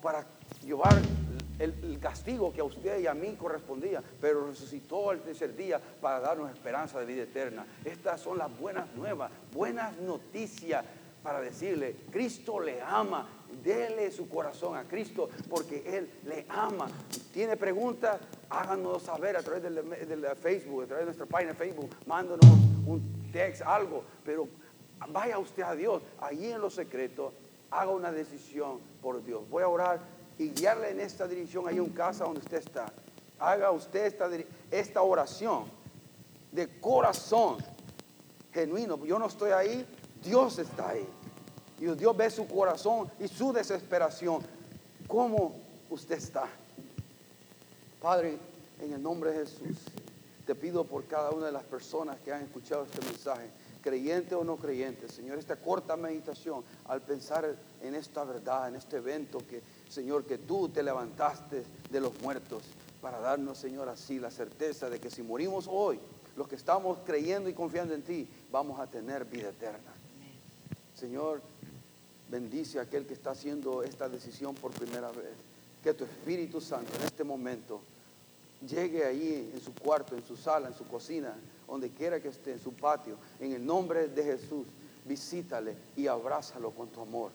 Para 0.00 0.24
llevar 0.64 0.94
el, 1.58 1.98
castigo 2.00 2.52
que 2.52 2.60
a 2.60 2.64
usted 2.64 3.00
y 3.00 3.06
a 3.06 3.14
mí 3.14 3.34
correspondía, 3.36 4.02
pero 4.20 4.46
resucitó 4.46 5.10
al 5.10 5.20
tercer 5.20 5.56
día 5.56 5.80
para 6.00 6.20
darnos 6.20 6.50
esperanza 6.50 7.00
de 7.00 7.06
vida 7.06 7.22
eterna. 7.22 7.66
Estas 7.84 8.20
son 8.20 8.38
las 8.38 8.56
buenas 8.58 8.92
nuevas, 8.94 9.30
buenas 9.52 9.96
noticias 9.98 10.84
para 11.26 11.40
decirle, 11.40 11.96
Cristo 12.12 12.60
le 12.60 12.80
ama, 12.80 13.26
dele 13.64 14.12
su 14.12 14.28
corazón 14.28 14.76
a 14.76 14.84
Cristo 14.84 15.28
porque 15.50 15.82
Él 15.84 16.08
le 16.24 16.46
ama. 16.48 16.86
¿Tiene 17.34 17.56
preguntas? 17.56 18.20
Háganos 18.48 19.02
saber 19.02 19.36
a 19.36 19.42
través 19.42 19.60
del, 19.60 19.74
Facebook, 20.40 20.84
a 20.84 20.86
través 20.86 21.02
de 21.02 21.06
nuestra 21.06 21.26
página 21.26 21.50
de 21.50 21.58
Facebook, 21.58 21.90
mándanos 22.06 22.46
un 22.86 23.28
text, 23.32 23.62
algo, 23.62 24.04
pero 24.24 24.46
vaya 25.08 25.36
usted 25.40 25.64
a 25.64 25.74
Dios, 25.74 26.00
allí 26.20 26.52
en 26.52 26.60
lo 26.60 26.70
secreto, 26.70 27.32
haga 27.72 27.90
una 27.90 28.12
decisión 28.12 28.78
por 29.02 29.20
Dios. 29.24 29.50
Voy 29.50 29.64
a 29.64 29.68
orar 29.68 29.98
y 30.38 30.50
guiarle 30.50 30.90
en 30.90 31.00
esta 31.00 31.26
dirección, 31.26 31.66
ahí 31.66 31.78
en 31.78 31.90
casa 31.90 32.22
donde 32.22 32.38
usted 32.38 32.58
está. 32.58 32.92
Haga 33.40 33.72
usted 33.72 34.06
esta, 34.06 34.30
esta 34.70 35.02
oración 35.02 35.64
de 36.52 36.68
corazón 36.78 37.56
genuino. 38.56 39.04
Yo 39.04 39.18
no 39.18 39.26
estoy 39.26 39.50
ahí, 39.50 39.86
Dios 40.26 40.58
está 40.58 40.90
ahí. 40.90 41.06
Y 41.78 41.84
Dios 41.86 42.16
ve 42.16 42.28
su 42.30 42.46
corazón 42.48 43.10
y 43.20 43.28
su 43.28 43.52
desesperación. 43.52 44.42
¿Cómo 45.06 45.54
usted 45.88 46.16
está? 46.16 46.48
Padre, 48.02 48.38
en 48.80 48.92
el 48.92 49.02
nombre 49.02 49.30
de 49.30 49.46
Jesús, 49.46 49.78
te 50.44 50.54
pido 50.54 50.84
por 50.84 51.04
cada 51.04 51.30
una 51.30 51.46
de 51.46 51.52
las 51.52 51.62
personas 51.62 52.16
que 52.24 52.32
han 52.32 52.42
escuchado 52.42 52.84
este 52.84 53.04
mensaje, 53.04 53.48
creyente 53.82 54.34
o 54.34 54.42
no 54.42 54.56
creyente, 54.56 55.08
Señor, 55.08 55.38
esta 55.38 55.56
corta 55.56 55.96
meditación 55.96 56.64
al 56.86 57.02
pensar 57.02 57.54
en 57.82 57.94
esta 57.94 58.24
verdad, 58.24 58.68
en 58.68 58.76
este 58.76 58.96
evento 58.96 59.38
que, 59.38 59.62
Señor, 59.88 60.24
que 60.24 60.38
tú 60.38 60.68
te 60.68 60.82
levantaste 60.82 61.64
de 61.90 62.00
los 62.00 62.20
muertos 62.20 62.64
para 63.00 63.20
darnos, 63.20 63.58
Señor, 63.58 63.88
así 63.88 64.18
la 64.18 64.30
certeza 64.30 64.90
de 64.90 64.98
que 64.98 65.10
si 65.10 65.22
morimos 65.22 65.68
hoy, 65.68 66.00
los 66.36 66.48
que 66.48 66.56
estamos 66.56 66.98
creyendo 67.04 67.48
y 67.48 67.54
confiando 67.54 67.94
en 67.94 68.02
ti, 68.02 68.28
vamos 68.50 68.80
a 68.80 68.86
tener 68.86 69.24
vida 69.24 69.50
eterna. 69.50 69.94
Señor, 70.96 71.42
bendice 72.30 72.78
a 72.78 72.82
aquel 72.82 73.06
que 73.06 73.12
está 73.12 73.32
haciendo 73.32 73.82
esta 73.82 74.08
decisión 74.08 74.54
por 74.54 74.72
primera 74.72 75.10
vez. 75.10 75.34
Que 75.84 75.92
tu 75.92 76.04
Espíritu 76.04 76.60
Santo 76.60 76.90
en 76.96 77.02
este 77.02 77.22
momento 77.22 77.80
llegue 78.66 79.04
ahí 79.04 79.52
en 79.54 79.60
su 79.60 79.74
cuarto, 79.74 80.16
en 80.16 80.24
su 80.24 80.36
sala, 80.36 80.68
en 80.68 80.74
su 80.74 80.86
cocina, 80.86 81.34
donde 81.68 81.90
quiera 81.90 82.18
que 82.18 82.28
esté, 82.28 82.52
en 82.52 82.60
su 82.60 82.72
patio, 82.72 83.16
en 83.40 83.52
el 83.52 83.64
nombre 83.64 84.08
de 84.08 84.24
Jesús, 84.24 84.66
visítale 85.04 85.76
y 85.96 86.06
abrázalo 86.06 86.70
con 86.70 86.88
tu 86.88 87.02
amor. 87.02 87.30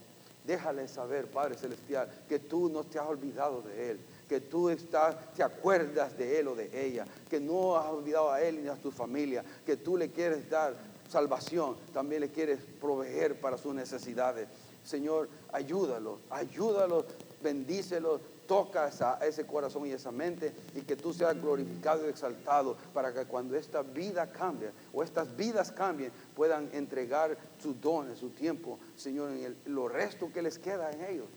Déjale 0.45 0.87
saber, 0.87 1.27
Padre 1.27 1.55
Celestial, 1.55 2.09
que 2.27 2.39
tú 2.39 2.67
no 2.67 2.83
te 2.83 2.97
has 2.97 3.05
olvidado 3.05 3.61
de 3.61 3.91
Él, 3.91 3.99
que 4.27 4.41
tú 4.41 4.69
estás, 4.69 5.33
te 5.35 5.43
acuerdas 5.43 6.17
de 6.17 6.39
Él 6.39 6.47
o 6.47 6.55
de 6.55 6.87
ella, 6.87 7.05
que 7.29 7.39
no 7.39 7.77
has 7.77 7.91
olvidado 7.91 8.31
a 8.31 8.41
Él 8.41 8.63
ni 8.63 8.67
a 8.67 8.75
tu 8.75 8.89
familia, 8.89 9.43
que 9.63 9.77
tú 9.77 9.97
le 9.97 10.09
quieres 10.09 10.49
dar 10.49 10.90
salvación, 11.11 11.75
también 11.93 12.21
le 12.21 12.31
quieres 12.31 12.59
proveer 12.79 13.39
para 13.39 13.57
sus 13.57 13.75
necesidades. 13.75 14.47
Señor, 14.83 15.29
ayúdalo, 15.51 16.19
ayúdalo, 16.29 17.05
bendícelo, 17.43 18.19
toca 18.47 18.89
ese 19.21 19.45
corazón 19.45 19.85
y 19.85 19.91
esa 19.91 20.11
mente 20.11 20.53
y 20.75 20.81
que 20.81 20.95
tú 20.95 21.13
seas 21.13 21.39
glorificado 21.39 22.05
y 22.05 22.09
exaltado 22.09 22.75
para 22.93 23.13
que 23.13 23.25
cuando 23.25 23.55
esta 23.55 23.81
vida 23.81 24.31
cambie 24.31 24.71
o 24.93 25.03
estas 25.03 25.35
vidas 25.35 25.71
cambien 25.71 26.11
puedan 26.35 26.69
entregar 26.73 27.37
sus 27.61 27.79
dones, 27.79 28.17
su 28.17 28.29
tiempo, 28.29 28.79
Señor, 28.95 29.31
en 29.31 29.43
el, 29.43 29.57
lo 29.65 29.87
resto 29.87 30.31
que 30.33 30.41
les 30.41 30.57
queda 30.57 30.91
en 30.91 31.01
ellos, 31.03 31.27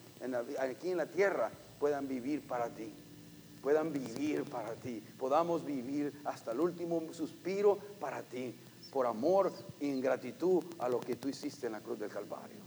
aquí 0.58 0.90
en 0.90 0.96
la 0.96 1.06
tierra, 1.06 1.50
puedan 1.78 2.08
vivir 2.08 2.46
para 2.46 2.68
ti 2.70 2.92
puedan 3.64 3.94
vivir 3.94 4.44
para 4.44 4.74
ti, 4.74 5.02
podamos 5.18 5.64
vivir 5.64 6.12
hasta 6.24 6.52
el 6.52 6.60
último 6.60 7.02
suspiro 7.14 7.78
para 7.98 8.22
ti, 8.22 8.54
por 8.94 9.08
amor 9.08 9.52
y 9.80 9.90
en 9.90 10.00
gratitud 10.00 10.62
a 10.78 10.88
lo 10.88 11.00
que 11.00 11.16
tú 11.16 11.28
hiciste 11.28 11.66
en 11.66 11.72
la 11.72 11.80
cruz 11.80 11.98
del 11.98 12.10
Calvario. 12.10 12.62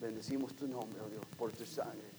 Bendecimos 0.00 0.52
tu 0.56 0.66
nombre, 0.66 1.00
oh 1.00 1.08
Dios, 1.08 1.24
por 1.38 1.52
tu 1.52 1.64
sangre. 1.64 2.13